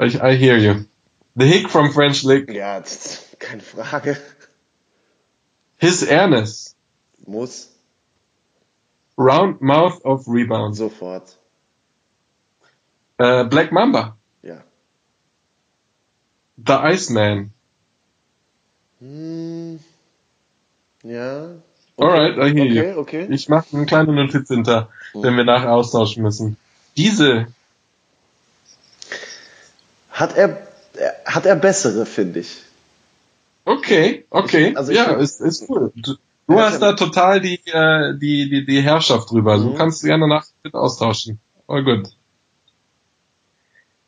[0.00, 0.84] I, I hear you.
[1.34, 4.16] The Hick from French Lick, Ja, das ist keine Frage.
[5.78, 6.74] His Ernest,
[7.26, 7.70] Muss.
[9.18, 10.76] Round Mouth of Rebound.
[10.76, 11.36] Sofort.
[13.18, 14.15] Äh, Black Mamba.
[16.56, 17.52] The Iceman.
[19.00, 19.78] Hm.
[21.02, 21.48] Ja.
[21.98, 22.98] Alright, I hear Okay, you.
[22.98, 23.26] okay.
[23.30, 26.56] Ich mache eine kleine Notiz hinter, wenn wir nachher austauschen müssen.
[26.96, 27.46] Diese,
[30.10, 32.62] Hat er, er- hat er bessere, finde ich.
[33.64, 35.92] okay, okay, Also ich ja, find- ist, ist cool.
[35.94, 36.14] Du,
[36.60, 39.58] hast da total die, äh, die, die, die Herrschaft drüber.
[39.58, 39.62] Mhm.
[39.64, 41.40] Du kannst gerne nachher austauschen.
[41.66, 42.15] All gut.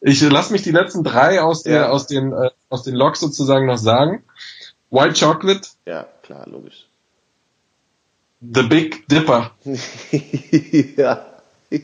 [0.01, 1.89] Ich lass mich die letzten drei aus der, Ja.
[1.89, 4.23] aus den, äh, aus den Logs sozusagen noch sagen.
[4.91, 6.87] White Chocolate, Ja, klar, logisch.
[8.41, 9.51] The Big Dipper.
[10.97, 11.27] ja.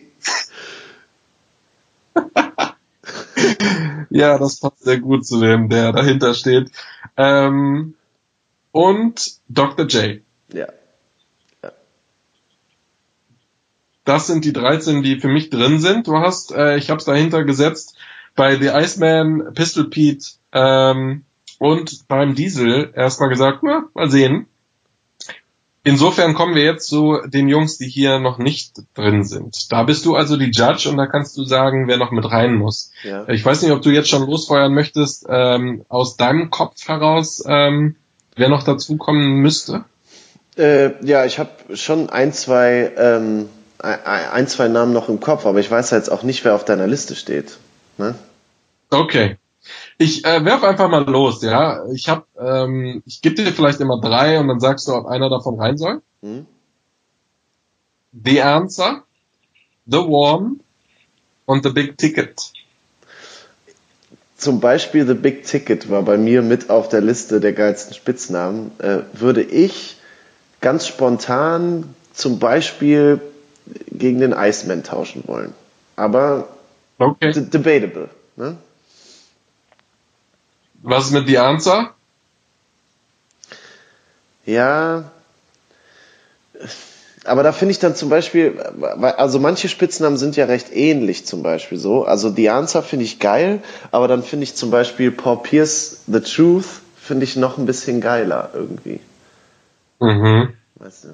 [4.10, 6.70] Ja, das passt sehr gut zu dem, der dahinter steht.
[7.16, 7.94] Ähm,
[8.72, 9.86] und Dr.
[9.86, 10.22] J.
[10.52, 10.66] Ja.
[14.04, 16.06] Das sind die 13, die für mich drin sind.
[16.06, 17.96] Du hast, äh, ich habe es dahinter gesetzt,
[18.34, 21.24] bei The Iceman, Pistol Pete ähm,
[21.58, 24.46] und beim Diesel erstmal gesagt, na, mal sehen.
[25.86, 29.70] Insofern kommen wir jetzt zu den Jungs, die hier noch nicht drin sind.
[29.70, 32.54] Da bist du also die Judge und da kannst du sagen, wer noch mit rein
[32.54, 32.90] muss.
[33.02, 33.28] ja.
[33.28, 37.96] Ich weiß nicht, ob du jetzt schon losfeuern möchtest, ähm, aus deinem Kopf heraus, ähm,
[38.34, 39.84] wer noch dazukommen müsste.
[40.56, 43.50] Äh, ja, ich habe schon ein, zwei, ähm,
[43.84, 46.86] ein, zwei Namen noch im Kopf, aber ich weiß jetzt auch nicht, wer auf deiner
[46.86, 47.58] Liste steht.
[47.98, 48.14] Ne?
[48.90, 49.36] Okay.
[49.96, 51.84] Ich äh, werf einfach mal los, ja.
[51.92, 55.30] Ich hab, ähm, ich gebe dir vielleicht immer drei und dann sagst du, ob einer
[55.30, 56.02] davon rein soll.
[56.22, 56.46] Hm?
[58.24, 59.04] The Answer,
[59.86, 60.60] The Warm
[61.46, 62.52] und The Big Ticket.
[64.36, 68.72] Zum Beispiel The Big Ticket war bei mir mit auf der Liste der geilsten Spitznamen.
[68.78, 69.96] Äh, würde ich
[70.60, 73.20] ganz spontan zum Beispiel
[73.90, 75.54] gegen den Iceman tauschen wollen.
[75.96, 76.48] Aber
[76.98, 77.32] Okay.
[77.32, 78.08] debatable.
[78.36, 78.56] Ne?
[80.82, 81.94] Was ist mit The Answer?
[84.44, 85.10] Ja,
[87.24, 88.60] aber da finde ich dann zum Beispiel,
[89.00, 92.04] also manche Spitznamen sind ja recht ähnlich zum Beispiel so.
[92.04, 96.20] Also The Answer finde ich geil, aber dann finde ich zum Beispiel Paul Pierce The
[96.20, 99.00] Truth finde ich noch ein bisschen geiler irgendwie.
[100.00, 100.52] Mhm.
[100.76, 101.08] Weißt du?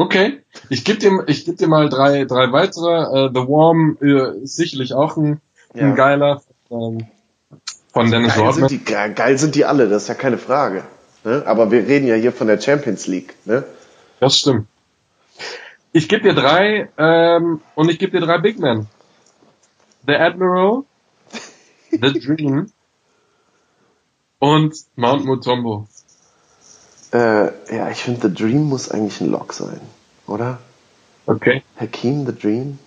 [0.00, 0.42] Okay.
[0.70, 3.26] Ich gebe dir, ich geb dir mal drei, drei weitere.
[3.26, 5.40] Äh, The Warm äh, ist sicherlich auch ein,
[5.74, 5.82] Ja.
[5.88, 7.06] ein geiler ähm,
[7.92, 8.68] von Dennis Geil Rodman.
[8.68, 10.84] sind, die, ge- geil sind die alle, das ist ja keine Frage.
[11.24, 11.42] Ne?
[11.44, 13.34] Aber wir reden ja hier von der Champions League.
[13.44, 13.64] Ne?
[14.20, 14.68] Das stimmt.
[15.92, 18.86] Ich gebe dir drei ähm, und ich gebe dir drei Big Men.
[20.06, 20.84] The Admiral,
[21.90, 22.70] The Dream
[24.38, 25.86] und Mount Mutombo.
[27.12, 29.80] Äh, ja, ich finde The Dream muss eigentlich ein Lock sein,
[30.26, 30.58] oder?
[31.26, 31.62] Okay.
[31.78, 32.78] Hakeem The Dream?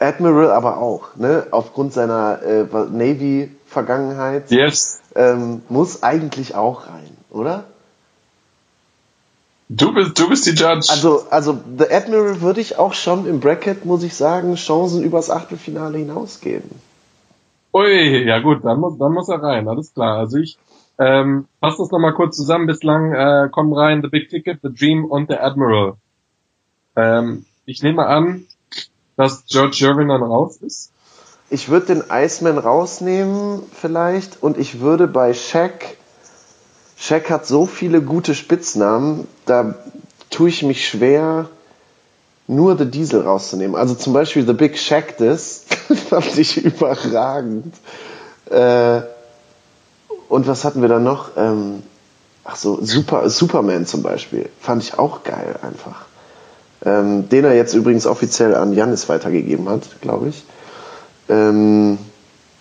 [0.00, 1.46] Admiral aber auch, ne?
[1.50, 5.00] Aufgrund seiner äh, Navy-Vergangenheit Yes.
[5.14, 7.64] ähm, muss eigentlich auch rein, oder?
[9.68, 10.88] Du bist, du bist die Judge.
[10.90, 15.30] Also, also The Admiral würde ich auch schon im Bracket, muss ich sagen, Chancen übers
[15.30, 16.70] Achtelfinale hinausgeben.
[17.72, 20.18] Ui, ja gut, dann muss, dann muss er rein, alles klar.
[20.18, 20.58] Also ich
[20.98, 22.66] ähm, fasse das nochmal kurz zusammen.
[22.66, 25.94] Bislang äh, kommen rein The Big Ticket, The Dream und The Admiral.
[26.96, 28.46] Ähm, ich nehme an,
[29.16, 30.92] dass George Irvin dann raus ist.
[31.50, 35.96] Ich würde den Iceman rausnehmen vielleicht und ich würde bei Shaq,
[36.96, 39.74] Shaq hat so viele gute Spitznamen, da
[40.30, 41.48] tue ich mich schwer,
[42.46, 43.76] nur The Diesel rauszunehmen.
[43.76, 45.64] Also zum Beispiel The Big Shaq das
[46.08, 47.74] fand ich überragend.
[48.50, 49.02] Äh,
[50.28, 51.30] und was hatten wir da noch?
[51.36, 51.82] Ähm,
[52.44, 54.48] ach so, Super, Superman zum Beispiel.
[54.60, 56.06] Fand ich auch geil einfach.
[56.84, 60.44] Ähm, den er jetzt übrigens offiziell an Janis weitergegeben hat, glaube ich.
[61.28, 61.98] Ähm,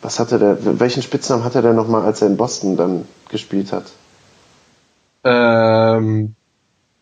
[0.01, 3.85] was hatte der, welchen Spitznamen hatte der nochmal, als er in Boston dann gespielt hat?
[5.23, 6.35] Ähm,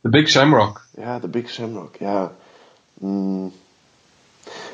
[0.03, 0.82] The Big Shamrock.
[0.97, 2.32] Ja, The Big Shamrock, ja.
[2.99, 3.51] Hm.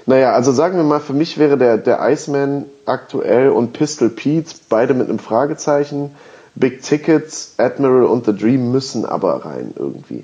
[0.08, 4.56] Naja, also sagen wir mal, für mich wäre der, der Iceman aktuell und Pistol Pete,
[4.70, 6.16] beide mit einem Fragezeichen.
[6.56, 10.24] Big Tickets, Admiral und The Dream müssen aber rein irgendwie.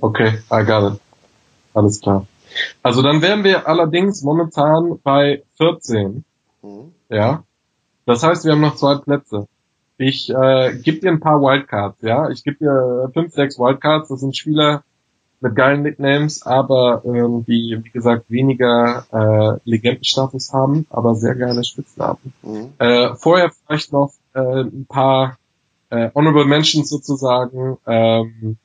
[0.00, 1.00] Okay, I got it.
[1.74, 2.26] Alles klar.
[2.82, 6.24] Also dann wären wir allerdings momentan bei 14.
[6.62, 6.92] Mhm.
[7.10, 7.42] Ja.
[8.06, 9.48] Das heißt, wir haben noch zwei Plätze.
[9.98, 12.30] Ich äh, gebe dir ein paar Wildcards, ja.
[12.30, 14.10] Ich gebe dir fünf, sechs Wildcards.
[14.10, 14.84] Das sind Spieler
[15.40, 21.62] mit geilen Nicknames, aber ähm, die, wie gesagt, weniger äh, Legendenstatus haben, aber sehr geile
[21.64, 22.32] Spitznamen.
[22.42, 22.72] Mhm.
[22.78, 25.38] Äh, vorher vielleicht noch äh, ein paar
[25.90, 27.76] äh, Honorable Mentions sozusagen.
[27.86, 28.56] Ähm,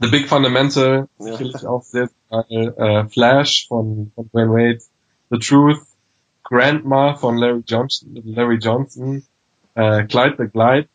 [0.00, 1.24] The Big Fundamental, Ja.
[1.32, 2.74] sicherlich auch sehr, sehr geil.
[2.76, 4.80] Äh, Flash von, von Dwayne Wade.
[5.30, 5.80] The Truth.
[6.44, 9.22] Grandma von Larry Johnson, Larry Johnson.
[9.74, 10.88] Äh, Clyde the Glide.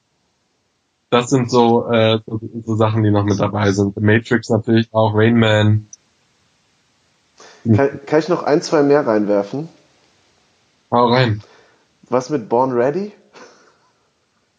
[1.13, 3.93] Das sind so, äh, so, so Sachen, die noch mit dabei sind.
[3.93, 5.13] The Matrix natürlich auch.
[5.13, 5.85] Rain Man.
[7.63, 9.69] Kann, kann ich noch ein, zwei mehr reinwerfen?
[10.89, 11.43] Hau rein.
[12.09, 13.11] Was mit Born Ready?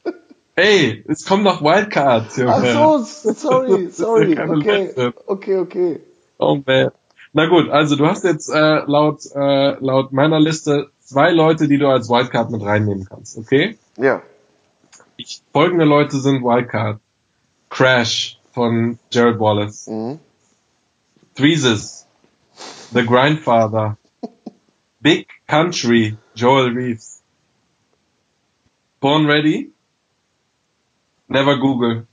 [0.55, 2.53] Ey, es kommen noch Wildcards, Junge.
[2.55, 4.39] Ach so, sorry, sorry.
[4.39, 5.13] Okay, Liste.
[5.27, 6.01] okay, okay.
[6.39, 6.93] Oh man.
[7.33, 11.79] Na gut, also du hast jetzt äh, laut äh, laut meiner Liste zwei Leute, die
[11.79, 13.77] du als Wildcard mit reinnehmen kannst, okay?
[13.97, 14.23] Ja.
[15.17, 17.01] Ich, folgende Leute sind Wildcard.
[17.71, 19.87] Crash von Jared Wallace.
[19.87, 20.19] Mhm.
[21.35, 22.07] Threeses.
[22.93, 23.97] The Grindfather.
[25.01, 26.17] Big Country.
[26.35, 27.23] Joel Reeves.
[29.01, 29.71] Born Ready.
[31.29, 32.07] Never Google.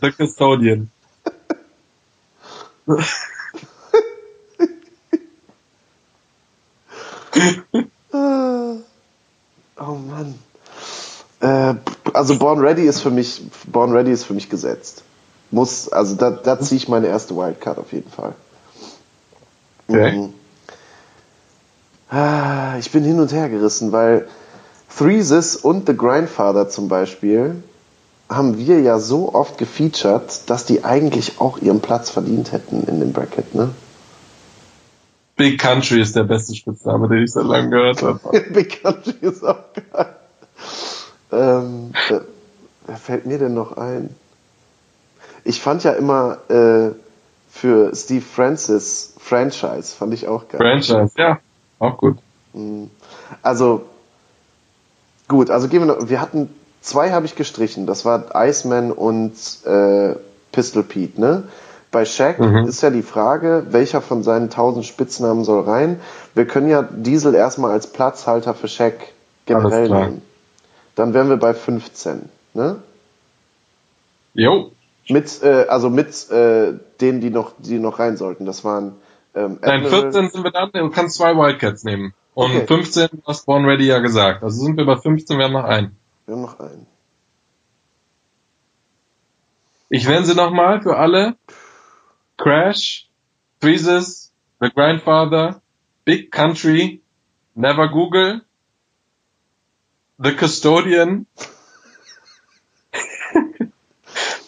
[0.00, 0.90] The Custodian.
[9.76, 10.38] Oh Mann.
[12.14, 15.02] Also Born Ready ist für mich, Born Ready ist für mich gesetzt.
[15.50, 18.34] Muss, also da, da ziehe ich meine erste Wildcard auf jeden Fall.
[19.88, 20.16] Okay.
[20.16, 20.34] Mhm.
[22.08, 24.28] Ah, ich bin hin und her gerissen, weil
[24.96, 27.62] Threesis und The Grindfather zum Beispiel
[28.28, 33.00] haben wir ja so oft gefeatured, dass die eigentlich auch ihren Platz verdient hätten in
[33.00, 33.70] dem Bracket, ne?
[35.36, 38.20] Big Country ist der beste Spitzname, den ich seit langem gehört habe.
[38.50, 40.14] Big Country ist auch geil.
[41.34, 42.20] Ähm, äh,
[42.86, 44.14] wer fällt mir denn noch ein?
[45.44, 46.90] Ich fand ja immer äh,
[47.50, 50.58] für Steve Francis Franchise, fand ich auch geil.
[50.60, 51.38] Franchise, ja,
[51.78, 52.18] auch gut.
[53.42, 53.82] Also,
[55.28, 56.48] gut, also gehen wir noch, wir hatten,
[56.80, 59.32] zwei habe ich gestrichen, das war Iceman und
[59.64, 60.14] äh,
[60.52, 61.44] Pistol Pete, ne?
[61.90, 62.66] Bei Shaq Mhm.
[62.66, 66.00] ist ja die Frage, welcher von seinen tausend Spitznamen soll rein?
[66.34, 68.94] Wir können ja Diesel erstmal als Platzhalter für Shaq
[69.46, 70.22] generell nehmen.
[70.94, 72.82] Dann wären wir bei 15, ne?
[74.34, 74.72] Jo,
[75.08, 78.46] Mit, äh, also mit äh, denen, die noch, die noch rein sollten.
[78.46, 78.94] Das waren
[79.34, 82.14] ähm, nein, Admiral- 14 sind wir dann, du kannst zwei Wildcats nehmen.
[82.34, 82.66] Und Okay.
[82.66, 84.42] 15, du hast Born Ready ja gesagt.
[84.42, 85.96] Also sind wir bei 15, wir haben noch einen.
[86.26, 86.86] Wir haben noch einen.
[89.88, 91.36] Ich nenne sie nochmal für alle.
[92.36, 93.08] Crash,
[93.60, 95.60] Threeses, The Grandfather,
[96.04, 97.00] Big Country,
[97.54, 98.42] Never Google,
[100.18, 101.26] The Custodian.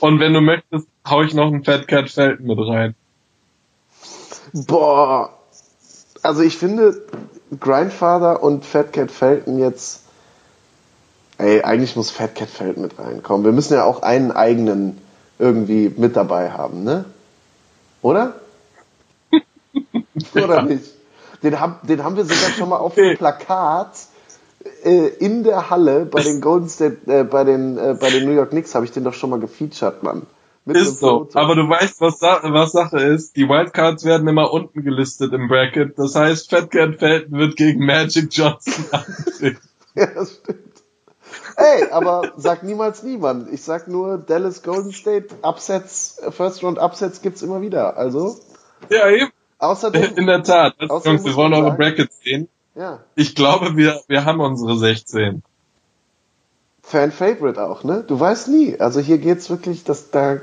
[0.01, 2.95] Und wenn du möchtest, hau ich noch einen Fat Cat Felton mit rein.
[4.53, 5.37] Boah.
[6.23, 7.03] Also ich finde
[7.59, 10.03] Grindfather und Fat Cat Felton jetzt.
[11.39, 13.45] Ey, eigentlich muss Fat Cat Felton mit reinkommen.
[13.45, 14.99] Wir müssen ja auch einen eigenen
[15.39, 17.05] irgendwie mit dabei haben, ne?
[18.03, 18.41] Oder?
[20.35, 20.85] Oder nicht?
[21.43, 23.91] Den, hab, den haben wir sogar schon mal auf dem Plakat
[24.85, 28.33] äh, in der Halle bei den Golden State, äh, bei den, äh, bei den New
[28.35, 30.23] York Knicks habe ich den doch schon mal gefeatured, Mann.
[30.65, 31.29] Mit Ist so.
[31.35, 33.37] Aber du weißt, was, was Sache ist.
[33.37, 35.97] Die Wildcards werden immer unten gelistet im Bracket.
[35.97, 39.59] Das heißt, Fat Cat Felton wird gegen Magic Johnson antreten.
[39.95, 40.59] Ja, das stimmt.
[41.57, 43.51] Ey, aber sag niemals niemand.
[43.51, 47.97] Ich sag nur Dallas Golden State Upsets, First Round Upsets gibt's immer wieder.
[47.97, 48.37] Also,
[48.91, 49.31] Ja, eben.
[49.59, 50.75] außerdem, In der Tat.
[50.87, 52.49] Außerdem Jungs, wir wollen eure Brackets sehen.
[52.77, 55.43] Ja, Ich glaube, wir, wir haben unsere 16.
[56.83, 58.05] Fan Favorite auch, ne?
[58.07, 58.79] Du weißt nie.
[58.79, 60.39] Also hier geht's wirklich, dass da,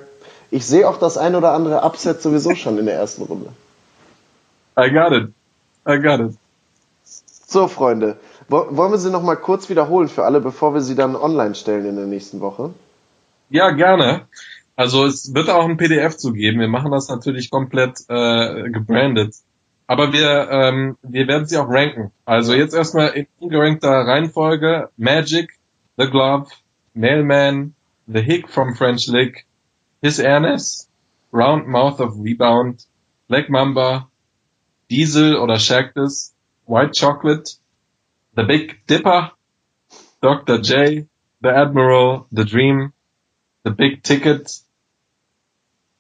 [0.51, 3.49] ich sehe auch das ein oder andere Upset sowieso schon in der ersten Runde.
[4.77, 5.31] I got it.
[5.88, 6.38] I got it.
[7.47, 8.17] So, Freunde,
[8.49, 11.55] wo- wollen wir sie noch mal kurz wiederholen für alle, bevor wir sie dann online
[11.55, 12.73] stellen in der nächsten Woche?
[13.49, 14.27] Ja, gerne.
[14.75, 16.59] Also es wird auch ein PDF zu geben.
[16.59, 19.36] Wir machen das natürlich komplett äh, gebrandet.
[19.93, 22.11] Aber wir, ähm, wir werden sie auch ranken.
[22.25, 24.89] Also jetzt erstmal in ungerankter Reihenfolge.
[24.97, 25.51] Magic,
[25.97, 26.49] The Glove,
[26.95, 27.75] Mailman,
[28.07, 29.45] The Hick from French Lick,
[30.01, 30.89] His Airness,
[31.31, 32.87] Round Mouth of Rebound,
[33.27, 34.09] Black Mamba,
[34.89, 36.33] Diesel oder Shactus,
[36.65, 37.51] White Chocolate,
[38.35, 39.33] The Big Dipper,
[40.21, 40.57] Dr.
[40.57, 41.07] J,
[41.41, 42.93] The Admiral, The Dream,
[43.63, 44.59] The Big Ticket,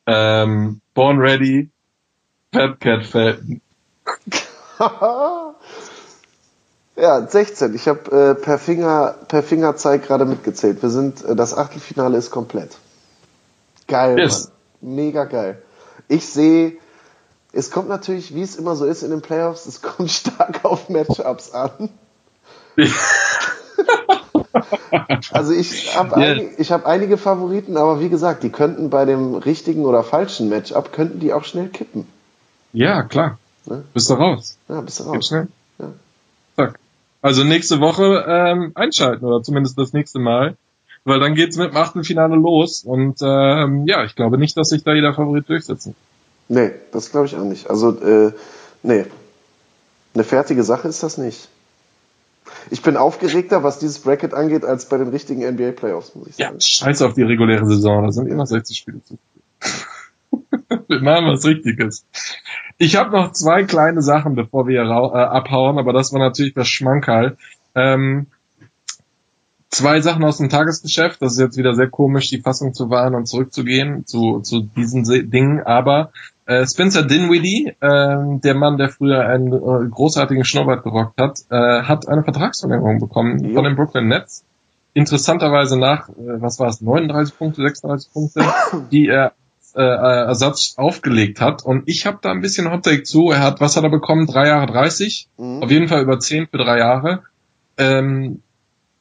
[0.07, 1.69] ähm, Born Ready,
[2.51, 3.61] Fat Cat Felton.
[6.95, 7.73] ja, 16.
[7.75, 10.81] Ich habe äh, per Finger per Fingerzeig gerade mitgezählt.
[10.81, 12.77] Wir sind äh, das Achtelfinale ist komplett.
[13.87, 14.51] Geil, Yes.
[14.81, 14.95] Mann.
[14.95, 15.61] Mega geil.
[16.07, 16.77] Ich sehe
[17.55, 20.89] es kommt natürlich, wie es immer so ist in den Playoffs, es kommt stark auf
[20.89, 21.89] Matchups an.
[25.31, 26.27] Also ich habe Ja.
[26.27, 30.49] einig, ich hab einige Favoriten, aber wie gesagt, die könnten bei dem richtigen oder falschen
[30.49, 32.07] Matchup, könnten die auch schnell kippen.
[32.73, 33.37] Ja, klar.
[33.65, 33.83] Ne?
[33.93, 34.57] Bist du raus.
[34.69, 35.27] Ja, bist du Gib raus.
[35.27, 35.47] schnell.
[35.79, 35.93] Ja.
[36.55, 36.79] Zack.
[37.21, 40.57] Also nächste Woche ähm, einschalten oder zumindest das nächste Mal.
[41.05, 44.83] Weil dann geht's mit dem Achtelfinale los und ähm, ja, ich glaube nicht, dass sich
[44.83, 45.95] da jeder Favorit durchsetzen.
[46.47, 47.69] Nee, das glaube ich auch nicht.
[47.69, 48.31] Also, äh,
[48.83, 49.05] nee.
[50.13, 51.49] Eine fertige Sache ist das nicht.
[52.69, 56.47] Ich bin aufgeregter, was dieses Bracket angeht, als bei den richtigen NBA-Playoffs, muss ich Ja,
[56.47, 56.61] sagen.
[56.61, 59.17] scheiß auf die reguläre Saison, da sind immer 60 Spiele zu.
[60.87, 62.05] Wir machen was Richtiges.
[62.83, 66.67] Ich habe noch zwei kleine Sachen, bevor wir äh, abhauen, aber das war natürlich das
[66.67, 67.37] Schmankerl.
[67.75, 68.27] Ähm,
[69.69, 71.21] zwei Sachen aus dem Tagesgeschäft.
[71.21, 75.05] Das ist jetzt wieder sehr komisch, die Fassung zu wahren und zurückzugehen zu, zu diesen
[75.05, 75.61] Se- Dingen.
[75.63, 76.11] Aber
[76.45, 81.83] äh, Spencer Dinwiddie, ähm, der Mann, der früher einen äh, großartigen Schnurrbart gerockt hat, äh,
[81.83, 83.53] hat eine Vertragsverlängerung bekommen Jo.
[83.55, 84.43] von den Brooklyn Nets.
[84.93, 88.41] Interessanterweise nach, äh, was war es, 39 Punkte, 36 Punkte,
[88.91, 89.31] die er
[89.75, 91.63] äh, äh, Ersatz aufgelegt hat.
[91.63, 93.31] Und ich habe da ein bisschen Hottake zu.
[93.31, 94.27] Er hat, was hat er bekommen?
[94.27, 95.27] Drei Jahre 30?
[95.37, 95.63] Mhm.
[95.63, 97.23] Auf jeden Fall über 10 für drei Jahre.
[97.77, 98.41] Ähm,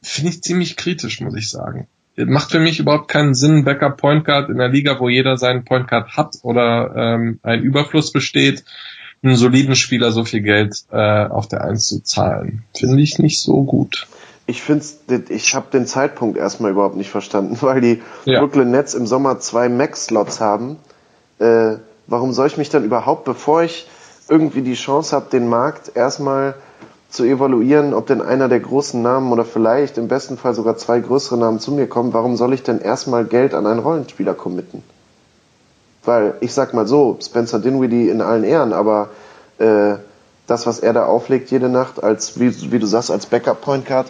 [0.03, 1.89] Finde ich ziemlich kritisch, muss ich sagen.
[2.16, 5.64] Macht für mich überhaupt keinen Sinn, Backup Point Guard in der Liga, wo jeder seinen
[5.64, 8.64] Point Guard hat oder ähm, ein Überfluss besteht,
[9.23, 10.97] einen soliden Spieler so viel Geld äh,
[11.27, 12.64] auf der Eins zu zahlen.
[12.75, 14.09] Finde ich nicht so gut.
[14.47, 14.84] Ich finde,
[15.28, 18.40] ich habe den Zeitpunkt erstmal überhaupt nicht verstanden, weil die Ja.
[18.40, 20.76] Brooklyn Nets im Sommer zwei Max-Slots haben.
[21.38, 21.76] Äh,
[22.07, 23.88] warum soll ich mich dann überhaupt, bevor ich
[24.28, 26.55] irgendwie die Chance habe, den Markt erstmal
[27.11, 30.99] zu evaluieren, ob denn einer der großen Namen oder vielleicht im besten Fall sogar zwei
[31.01, 34.82] größere Namen zu mir kommen, warum soll ich denn erstmal Geld an einen Rollenspieler committen?
[36.05, 39.11] Weil ich sag mal so, Spencer Dinwiddie in allen Ehren, aber
[39.59, 39.97] äh,
[40.53, 43.86] das, was er da auflegt jede Nacht, als wie, wie du sagst, als Backup Point
[43.86, 44.07] Guard,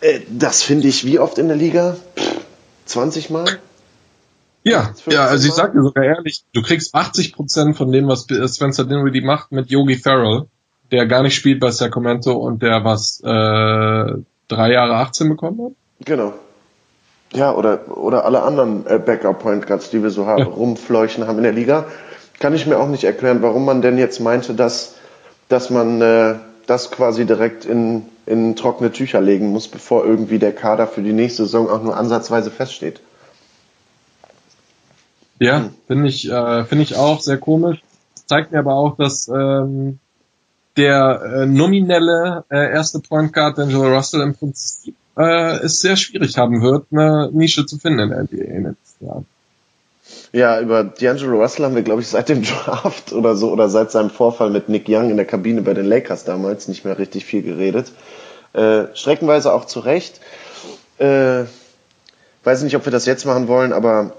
[0.00, 1.96] äh, das finde ich wie oft in der Liga?
[2.16, 2.36] Pff,
[2.86, 3.44] 20 Mal?
[4.62, 5.56] Ja, 15 ja, also ich Mal?
[5.56, 9.70] sag dir sogar ehrlich, du kriegst 80 Prozent von dem, was Spencer Dinwiddie macht mit
[9.70, 10.46] Yogi Farrell,
[10.90, 14.18] der gar nicht spielt bei Sacramento und der was äh,
[14.48, 15.72] drei Jahre 18 bekommen hat.
[16.04, 16.34] Genau.
[17.32, 20.46] Ja, oder, oder alle anderen äh, Backup Point Guards, die wir so haben, Ja.
[20.46, 21.86] rumfleuchen haben in der Liga.
[22.38, 24.95] Kann ich mir auch nicht erklären, warum man denn jetzt meinte, dass,
[25.48, 26.36] dass man äh,
[26.66, 31.12] das quasi direkt in, in trockene Tücher legen muss, bevor irgendwie der Kader für die
[31.12, 33.00] nächste Saison auch nur ansatzweise feststeht.
[35.38, 37.82] Ja, finde ich, äh, finde ich auch sehr komisch.
[38.26, 39.98] Zeigt mir aber auch, dass ähm,
[40.76, 46.36] der äh, nominelle äh, erste Point Guard, D'Angelo Russell, im Prinzip äh, es sehr schwierig
[46.36, 49.26] haben wird, eine Nische zu finden in der NBA in den nächsten Jahren.
[50.36, 53.90] Ja, über D'Angelo Russell haben wir, glaube ich, seit dem Draft oder so oder seit
[53.90, 57.24] seinem Vorfall mit Nick Young in der Kabine bei den Lakers damals nicht mehr richtig
[57.24, 57.90] viel geredet.
[58.52, 60.20] Äh, streckenweise auch zu Recht.
[60.98, 61.44] Äh,
[62.44, 64.12] weiß nicht, ob wir das jetzt machen wollen, aber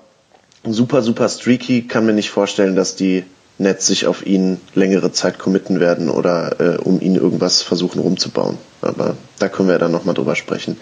[0.64, 1.84] super, super streaky.
[1.84, 3.24] Kann mir nicht vorstellen, dass die
[3.60, 8.58] Nets sich auf ihn längere Zeit committen werden oder äh, um ihn irgendwas versuchen rumzubauen.
[8.82, 10.82] Aber da können wir dann nochmal drüber sprechen.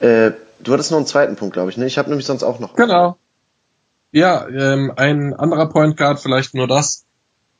[0.00, 1.76] Äh, du hattest noch einen zweiten Punkt, glaube ich.
[1.76, 1.86] Ne?
[1.86, 2.74] Ich habe nämlich sonst auch noch.
[2.74, 3.16] Genau.
[4.12, 7.04] Ja, ähm, ein anderer Point Guard, vielleicht nur das.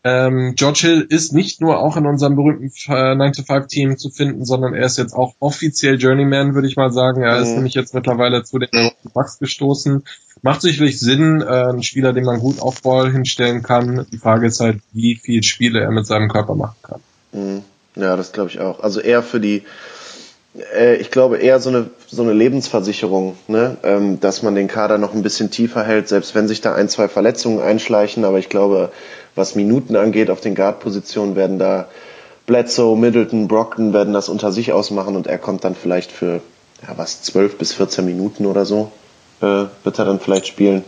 [0.04, 4.74] Ähm, George Hill ist nicht nur auch in unserem berühmten äh, 9-to-5-Team zu finden, sondern
[4.74, 7.22] er ist jetzt auch offiziell Journeyman, würde ich mal sagen.
[7.22, 7.42] Er mhm.
[7.42, 10.04] ist nämlich jetzt mittlerweile zu den Bucks gestoßen.
[10.42, 14.06] Macht sicherlich Sinn, äh, ein Spieler, den man gut auf Ball hinstellen kann.
[14.12, 17.00] Die Frage ist halt, wie viel Spiele er mit seinem Körper machen kann.
[17.32, 17.62] Mhm.
[17.96, 18.80] Ja, das glaube ich auch.
[18.80, 19.64] Also eher für die,
[20.74, 23.76] äh, ich glaube eher so eine so eine Lebensversicherung, ne?
[23.82, 26.88] ähm, dass man den Kader noch ein bisschen tiefer hält, selbst wenn sich da ein,
[26.88, 28.24] zwei Verletzungen einschleichen.
[28.24, 28.90] Aber ich glaube,
[29.34, 31.88] was Minuten angeht, auf den Guard-Positionen werden da
[32.46, 36.40] Bledsoe, Middleton, Brockton werden das unter sich ausmachen und er kommt dann vielleicht für
[36.86, 38.90] ja, was zwölf bis 14 Minuten oder so
[39.40, 40.84] äh, wird er dann vielleicht spielen.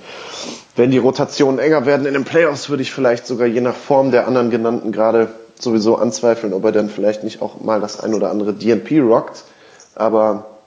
[0.77, 4.11] Wenn die Rotationen enger werden in den Playoffs, würde ich vielleicht sogar je nach Form
[4.11, 8.14] der anderen genannten gerade sowieso anzweifeln, ob er dann vielleicht nicht auch mal das ein
[8.14, 9.45] oder andere DNP rockt.
[9.95, 10.59] Aber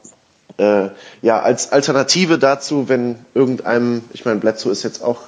[0.58, 0.90] äh,
[1.22, 5.22] ja, als Alternative dazu, wenn irgendeinem, ich meine, Bledsoe ist jetzt auch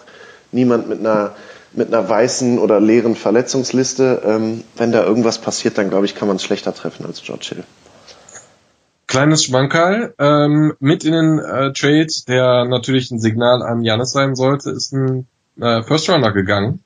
[0.51, 1.35] niemand mit einer
[1.75, 4.21] mit einer weißen oder leeren Verletzungsliste.
[4.25, 7.47] Ähm, wenn da irgendwas passiert, dann glaube ich, kann man es schlechter treffen als George
[7.49, 7.63] Hill.
[9.07, 10.15] Kleines Schmankerl.
[10.17, 14.93] Ähm, mit in den äh, Trade, der natürlich ein Signal an Janis sein sollte, ist
[14.93, 15.27] ein
[15.59, 16.79] äh, First Runner gegangen.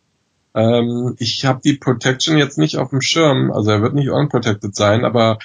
[0.53, 4.76] Ähm, ich habe die Protection jetzt nicht auf dem Schirm, also er wird nicht unprotected
[4.76, 5.38] sein, aber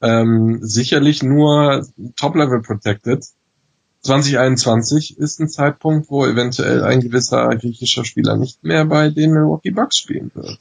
[0.00, 1.86] ähm, sicherlich nur
[2.16, 3.24] Top-Level protected.
[4.02, 9.70] 2021 ist ein Zeitpunkt, wo eventuell ein gewisser griechischer Spieler nicht mehr bei den Milwaukee
[9.70, 10.58] Bucks spielen wird.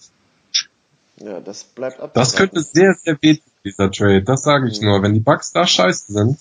[1.18, 2.14] Ja, das bleibt ab.
[2.14, 4.24] Das könnte sehr, sehr wehtun, dieser Trade.
[4.24, 4.88] Das sage ich mhm.
[4.88, 5.04] nur.
[5.04, 6.38] Wenn die Bucks da scheiße sind,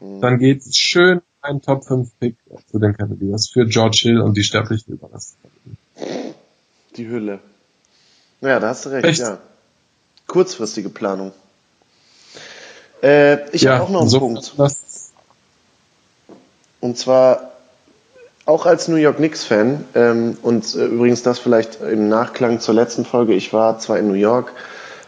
[0.00, 0.20] mhm.
[0.20, 2.36] dann geht schön ein Top 5 Pick
[2.70, 5.36] zu den Cavaliers für George Hill und die sterblichen Überreste.
[6.96, 7.40] Die Hülle.
[8.40, 9.20] Ja, da hast du recht, Echt?
[9.20, 9.38] ja.
[10.26, 11.32] Kurzfristige Planung.
[13.02, 14.54] Äh, ich ja, habe auch noch einen so Punkt.
[16.80, 17.52] Und zwar
[18.44, 23.04] auch als New York Knicks-Fan ähm, und äh, übrigens das vielleicht im Nachklang zur letzten
[23.04, 23.34] Folge.
[23.34, 24.52] Ich war zwar in New York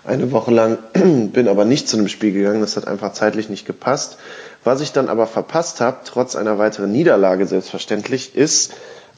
[0.05, 2.61] eine Woche lang, bin aber nicht zu einem Spiel gegangen.
[2.61, 4.19] Das hat einfach zeitlich nicht gepasst.
[4.63, 8.75] Was ich dann aber verpasst habe, trotz einer weiteren Niederlage selbstverständlich, ist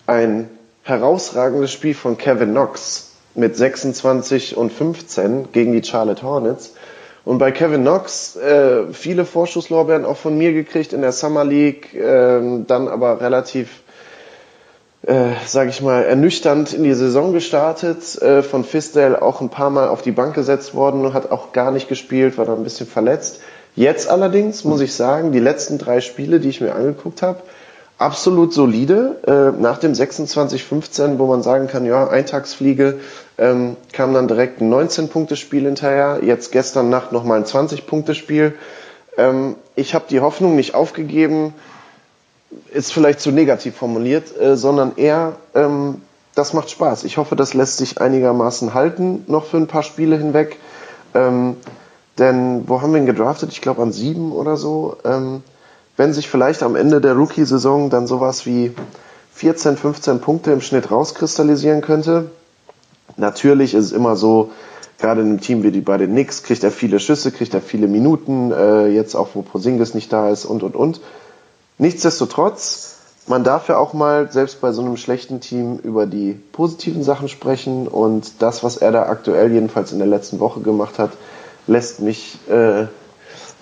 [0.07, 0.49] ein
[0.85, 6.75] herausragendes Spiel von Kevin Knox mit 26 und 15 gegen die Charlotte Hornets.
[7.25, 11.95] Und bei Kevin Knox äh, viele Vorschusslorbeeren auch von mir gekriegt in der Summer League,
[11.95, 13.83] äh, dann aber relativ,
[15.03, 18.21] äh, sage ich mal, ernüchternd in die Saison gestartet.
[18.21, 21.71] Äh, von Fisdale auch ein paar Mal auf die Bank gesetzt worden, hat auch gar
[21.71, 23.41] nicht gespielt, war da ein bisschen verletzt.
[23.77, 27.39] Jetzt allerdings muss ich sagen, die letzten drei Spiele, die ich mir angeguckt habe,
[27.99, 29.17] absolut solide.
[29.27, 32.99] Äh, nach dem 26-15, wo man sagen kann, ja, Eintagsfliege,
[33.39, 36.21] ähm, kam dann direkt ein 19-Punkte-Spiel hinterher.
[36.23, 38.55] Jetzt gestern Nacht nochmal ein 20-Punkte-Spiel.
[39.17, 41.55] Ähm, ich habe die Hoffnung nicht aufgegeben,
[42.73, 46.03] ist vielleicht zu negativ formuliert, äh, sondern eher, ähm,
[46.35, 47.05] das macht Spaß.
[47.05, 50.59] Ich hoffe, das lässt sich einigermaßen halten, noch für ein paar Spiele hinweg.
[51.15, 51.57] Ähm,
[52.19, 53.53] denn wo haben wir ihn gedraftet?
[53.53, 54.97] Ich glaube an sieben oder so.
[55.05, 55.43] Ähm,
[55.97, 58.75] wenn sich vielleicht am Ende der Rookie-Saison dann sowas wie
[59.35, 62.31] 14, 15 Punkte im Schnitt rauskristallisieren könnte.
[63.17, 64.51] Natürlich ist es immer so,
[64.99, 67.61] gerade in einem Team wie die bei den Knicks, kriegt er viele Schüsse, kriegt er
[67.61, 71.01] viele Minuten, äh, jetzt auch wo Posingis nicht da ist und und und.
[71.79, 72.97] Nichtsdestotrotz,
[73.27, 77.29] man darf ja auch mal selbst bei so einem schlechten Team über die positiven Sachen
[77.29, 81.11] sprechen und das, was er da aktuell jedenfalls in der letzten Woche gemacht hat,
[81.67, 82.87] lässt mich äh,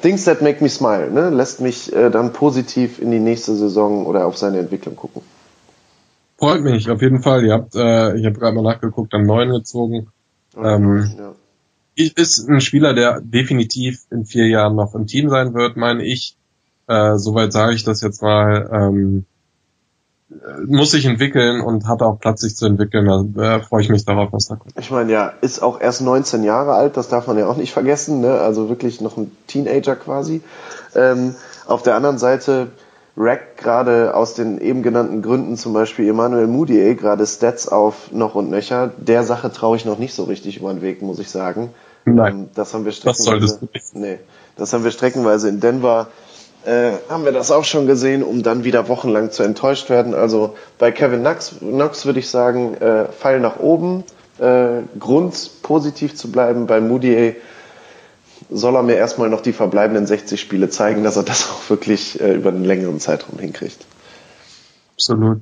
[0.02, 1.30] Things that make me smile, ne?
[1.30, 5.22] lässt mich äh, dann positiv in die nächste Saison oder auf seine Entwicklung gucken.
[6.40, 7.44] Freut mich, auf jeden Fall.
[7.44, 10.08] Ihr habt, äh, ich habe gerade mal nachgeguckt, dann neun gezogen.
[10.56, 11.34] ähm, ja.
[11.94, 16.34] Ist ein Spieler, der definitiv in vier Jahren noch im Team sein wird, meine ich.
[16.88, 18.70] Äh, soweit sage ich das jetzt mal.
[18.72, 19.26] Ähm,
[20.66, 23.34] muss sich entwickeln und hat auch Platz, sich zu entwickeln.
[23.34, 24.72] Da äh, freue ich mich darauf, was da kommt.
[24.78, 27.72] Ich meine, ja, ist auch erst 19 Jahre alt, das darf man ja auch nicht
[27.72, 28.40] vergessen, ne?
[28.40, 30.40] also wirklich noch ein Teenager quasi.
[30.94, 31.34] Ähm,
[31.66, 32.68] auf der anderen Seite
[33.20, 38.34] rackt gerade aus den eben genannten Gründen zum Beispiel Emmanuel Moutier gerade Stats auf noch
[38.34, 38.90] und nöcher.
[38.96, 41.70] Der Sache traue ich noch nicht so richtig über den Weg, muss ich sagen.
[42.06, 42.34] Nein.
[42.34, 43.60] Ähm, das haben wir streckenweise,
[43.92, 44.18] nee,
[44.56, 46.08] das haben wir streckenweise in Denver
[46.64, 50.14] äh, haben wir das auch schon gesehen, um dann wieder wochenlang zu enttäuscht werden.
[50.14, 54.04] Also bei Kevin Knox, Knox würde ich sagen, äh, Pfeil nach oben,
[54.38, 56.66] äh, Grund positiv zu bleiben.
[56.66, 57.36] Bei Moody
[58.50, 62.20] soll er mir erstmal noch die verbleibenden 60 Spiele zeigen, dass er das auch wirklich
[62.20, 63.86] äh, über einen längeren Zeitraum hinkriegt.
[64.94, 65.40] Absolut.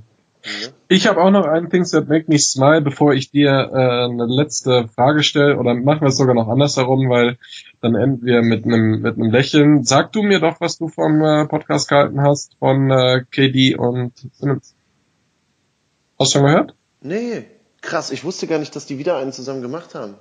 [0.88, 4.26] Ich habe auch noch einen Things that make me smile, bevor ich dir äh, eine
[4.26, 5.58] letzte Frage stelle.
[5.58, 7.36] Oder machen wir es sogar noch andersherum, weil
[7.80, 9.84] dann enden wir mit einem mit einem Lächeln.
[9.84, 14.12] Sag du mir doch, was du vom äh, Podcast gehalten hast von äh, KD und
[14.32, 14.74] Simmons.
[16.18, 16.74] Hast du schon gehört?
[17.02, 17.44] Nee,
[17.82, 18.10] krass.
[18.10, 20.14] Ich wusste gar nicht, dass die wieder einen zusammen gemacht haben.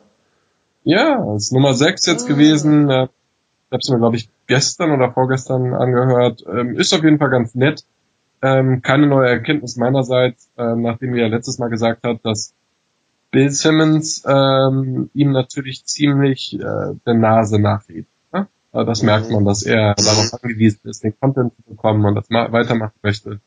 [0.89, 2.27] Ja, ist Nummer 6 jetzt Ah.
[2.29, 2.89] gewesen.
[2.89, 6.45] Äh, ich habe es mir, glaube ich, gestern oder vorgestern angehört.
[6.47, 7.83] Ähm, ist auf jeden Fall ganz nett.
[8.41, 12.53] Ähm, keine neue Erkenntnis meinerseits, äh, nachdem wir ja letztes Mal gesagt hat, dass
[13.31, 18.07] Bill Simmons ähm, ihm natürlich ziemlich äh, der Nase nachlebt.
[18.31, 18.47] Ne?
[18.71, 22.49] Das merkt man, dass er darauf angewiesen ist, den Content zu bekommen und das ma
[22.53, 23.41] weitermachen möchte.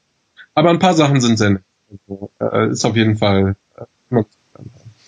[0.55, 1.63] Aber ein paar Sachen sind sehr nett.
[1.91, 3.85] Also, äh, ist auf jeden Fall äh,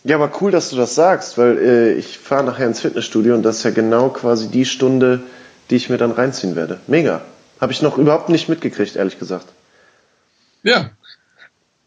[0.05, 3.43] Ja, aber cool, dass du das sagst, weil äh, ich fahre nachher ins Fitnessstudio und
[3.43, 5.21] das ist ja genau quasi die Stunde,
[5.71, 6.81] die ich mir dann reinziehen werde.
[6.89, 7.23] Mega.
[7.61, 9.47] Habe ich noch überhaupt nicht mitgekriegt, ehrlich gesagt.
[10.65, 10.91] Ja.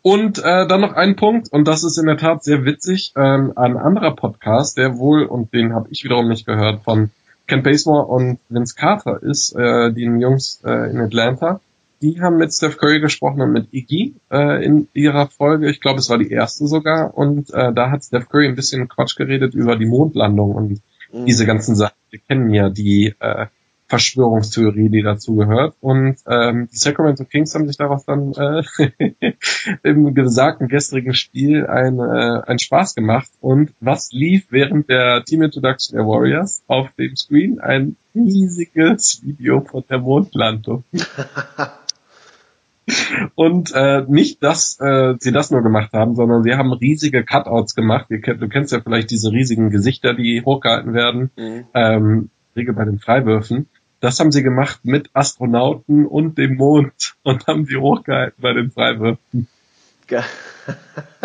[0.02, 3.52] Und äh, dann noch ein Punkt, und das ist in der Tat sehr witzig, ähm,
[3.56, 7.10] ein anderer Podcast, der wohl, und den habe ich wiederum nicht gehört, von
[7.48, 11.60] Ken Basemore und Vince Carter ist, äh, die Jungs äh, in Atlanta.
[12.06, 15.98] Die haben mit Steph Curry gesprochen und mit Iggy äh, in ihrer Folge, ich glaube
[15.98, 19.56] es war die erste sogar, und äh, da hat Steph Curry ein bisschen Quatsch geredet
[19.56, 20.82] über die Mondlandung und
[21.26, 21.96] diese ganzen Sachen.
[22.12, 23.48] Wir kennen ja die äh,
[23.88, 25.76] Verschwörungstheorie, die dazu gehört.
[25.80, 29.34] Und ähm, die Sacramento Kings haben sich daraus dann äh,
[29.84, 33.30] im gesagten gestrigen Spiel ein, äh, ein Spaß gemacht.
[33.42, 37.60] Und was lief während der Team Introduction der Warriors auf dem Screen?
[37.60, 40.84] Ein riesiges Video von der Mondlandung.
[43.34, 47.74] Und äh, nicht, dass äh, sie das nur gemacht haben, sondern sie haben riesige Cutouts
[47.76, 48.06] gemacht.
[48.10, 51.64] Ihr du kennst ja vielleicht diese riesigen Gesichter, die hochgehalten werden, Mhm.
[51.74, 53.68] ähm, Regel bei den Freiwürfen.
[54.02, 58.70] Das haben sie gemacht mit Astronauten und dem Mond und haben sie hochgehalten bei den
[58.72, 59.48] Freiwürfen.
[60.08, 60.22] Ge-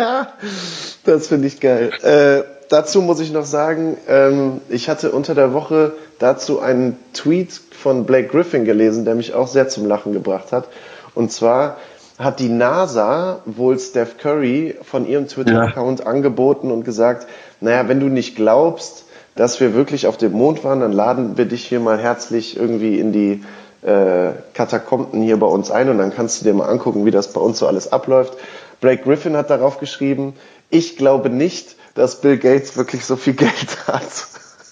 [1.05, 1.91] das finde ich geil.
[2.01, 7.51] Äh, dazu muss ich noch sagen, ähm, ich hatte unter der Woche dazu einen Tweet
[7.51, 10.67] von Blake Griffin gelesen, der mich auch sehr zum Lachen gebracht hat.
[11.15, 11.77] Und zwar
[12.17, 17.27] hat die NASA wohl Steph Curry von ihrem Twitter-Account angeboten und gesagt,
[17.59, 19.05] naja, wenn du nicht glaubst,
[19.35, 22.99] dass wir wirklich auf dem Mond waren, dann laden wir dich hier mal herzlich irgendwie
[22.99, 23.43] in die
[23.81, 27.33] äh, Katakomben hier bei uns ein und dann kannst du dir mal angucken, wie das
[27.33, 28.33] bei uns so alles abläuft.
[28.81, 30.33] Blake Griffin hat darauf geschrieben,
[30.69, 34.27] ich glaube nicht, dass Bill Gates wirklich so viel Geld hat.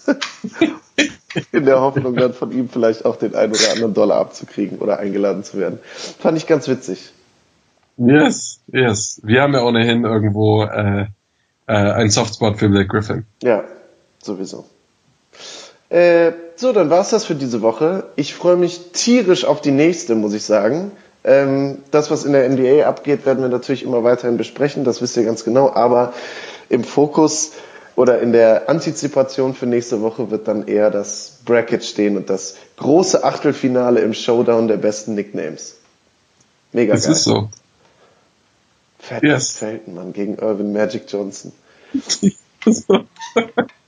[1.51, 4.99] In der Hoffnung, dann von ihm vielleicht auch den einen oder anderen Dollar abzukriegen oder
[4.99, 5.79] eingeladen zu werden.
[6.19, 7.11] Fand ich ganz witzig.
[7.97, 9.19] Yes, yes.
[9.23, 13.25] Wir haben ja ohnehin irgendwo äh, äh, einen Softspot für Blake Griffin.
[13.43, 13.63] Ja,
[14.23, 14.65] sowieso.
[15.89, 18.05] Äh, so, dann war's das für diese Woche.
[18.15, 20.91] Ich freue mich tierisch auf die nächste, muss ich sagen.
[21.23, 25.17] Ähm, das, was in der NBA abgeht, werden wir natürlich immer weiterhin besprechen, das wisst
[25.17, 25.71] ihr ganz genau.
[25.71, 26.13] Aber
[26.69, 27.51] im Fokus
[27.99, 32.55] oder in der Antizipation für nächste Woche wird dann eher das Bracket stehen und das
[32.77, 35.75] große Achtelfinale im Showdown der besten Nicknames.
[36.71, 37.11] Mega Das geil.
[37.11, 37.49] ist so.
[38.99, 39.51] Fett Yes.
[39.57, 41.51] Feltenmann gegen Irvin Magic Johnson.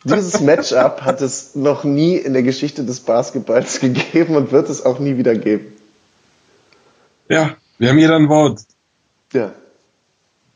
[0.04, 4.84] Dieses Matchup hat es noch nie in der Geschichte des Basketballs gegeben und wird es
[4.86, 5.72] auch nie wieder geben.
[7.30, 8.60] ja, wir haben jeder ein Wort.
[9.32, 9.54] Ja.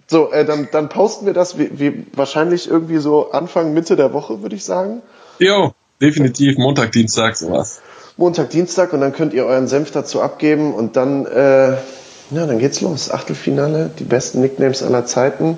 [0.08, 4.14] So, äh, dann, dann posten wir das wie, wie wahrscheinlich irgendwie so Anfang, Mitte der
[4.14, 5.01] Woche, würde ich sagen.
[5.39, 7.82] Jo, definitiv Montag, Dienstag, sowas.
[8.18, 12.60] Montag, Dienstag und dann könnt ihr euren Senf dazu abgeben und dann, äh, ja, dann
[12.60, 13.12] geht's los.
[13.12, 15.58] Achtelfinale, die besten Nicknames aller Zeiten,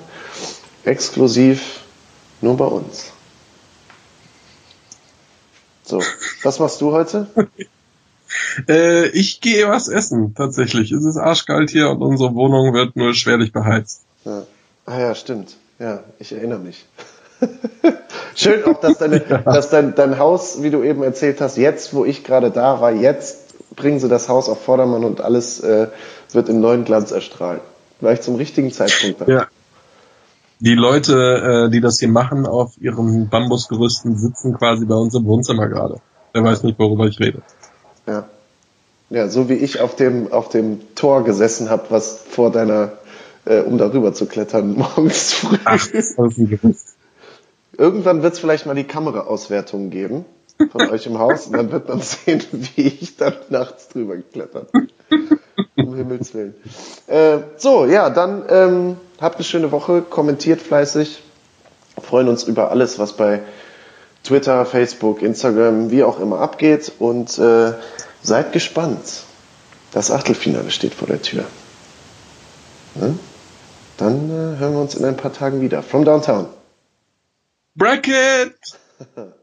[0.84, 1.80] exklusiv
[2.40, 3.12] nur bei uns.
[5.84, 6.02] So,
[6.42, 7.28] was machst du heute?
[8.68, 10.92] Äh, ich gehe was essen, tatsächlich.
[10.92, 14.04] Es ist arschkalt hier und unsere Wohnung wird nur schwerlich beheizt.
[14.28, 14.42] Ja.
[14.86, 15.56] Ah ja, stimmt.
[15.78, 16.86] Ja, ich erinnere mich.
[18.34, 22.04] Schön auch, dass, deine, dass dein, dein Haus, wie du eben erzählt hast, jetzt, wo
[22.04, 25.88] ich gerade da war, jetzt bringen sie das Haus auf Vordermann und alles äh,
[26.32, 27.60] wird in neuen Glanz erstrahlen.
[28.00, 29.20] Gleich zum richtigen Zeitpunkt.
[29.22, 29.28] Dann.
[29.28, 29.46] Ja.
[30.60, 35.24] Die Leute, äh, die das hier machen, auf ihren Bambusgerüsten sitzen quasi bei uns im
[35.24, 36.00] Wohnzimmer gerade.
[36.32, 37.42] Wer weiß nicht, worüber ich rede.
[38.06, 38.24] Ja.
[39.10, 42.92] ja, so wie ich auf dem, auf dem Tor gesessen habe, was vor deiner,
[43.48, 45.56] äh, um darüber zu klettern, morgens früh.
[45.64, 45.86] Ach.
[47.76, 50.24] Irgendwann wird es vielleicht mal die Kameraauswertung geben
[50.72, 54.72] von euch im Haus und dann wird man sehen, wie ich dann nachts drüber geklettert
[54.72, 54.90] bin.
[55.76, 56.54] Um Himmels Willen.
[57.06, 61.22] Äh, so, ja, dann ähm, habt eine schöne Woche, kommentiert fleißig,
[62.02, 63.42] freuen uns über alles, was bei
[64.24, 67.72] Twitter, Facebook, Instagram, wie auch immer abgeht und äh,
[68.22, 69.22] seid gespannt.
[69.92, 71.44] Das Achtelfinale steht vor der Tür.
[72.98, 73.18] Hm?
[73.98, 75.82] Dann äh, hören wir uns in ein paar Tagen wieder.
[75.82, 76.46] From Downtown.
[77.74, 78.54] Bracket!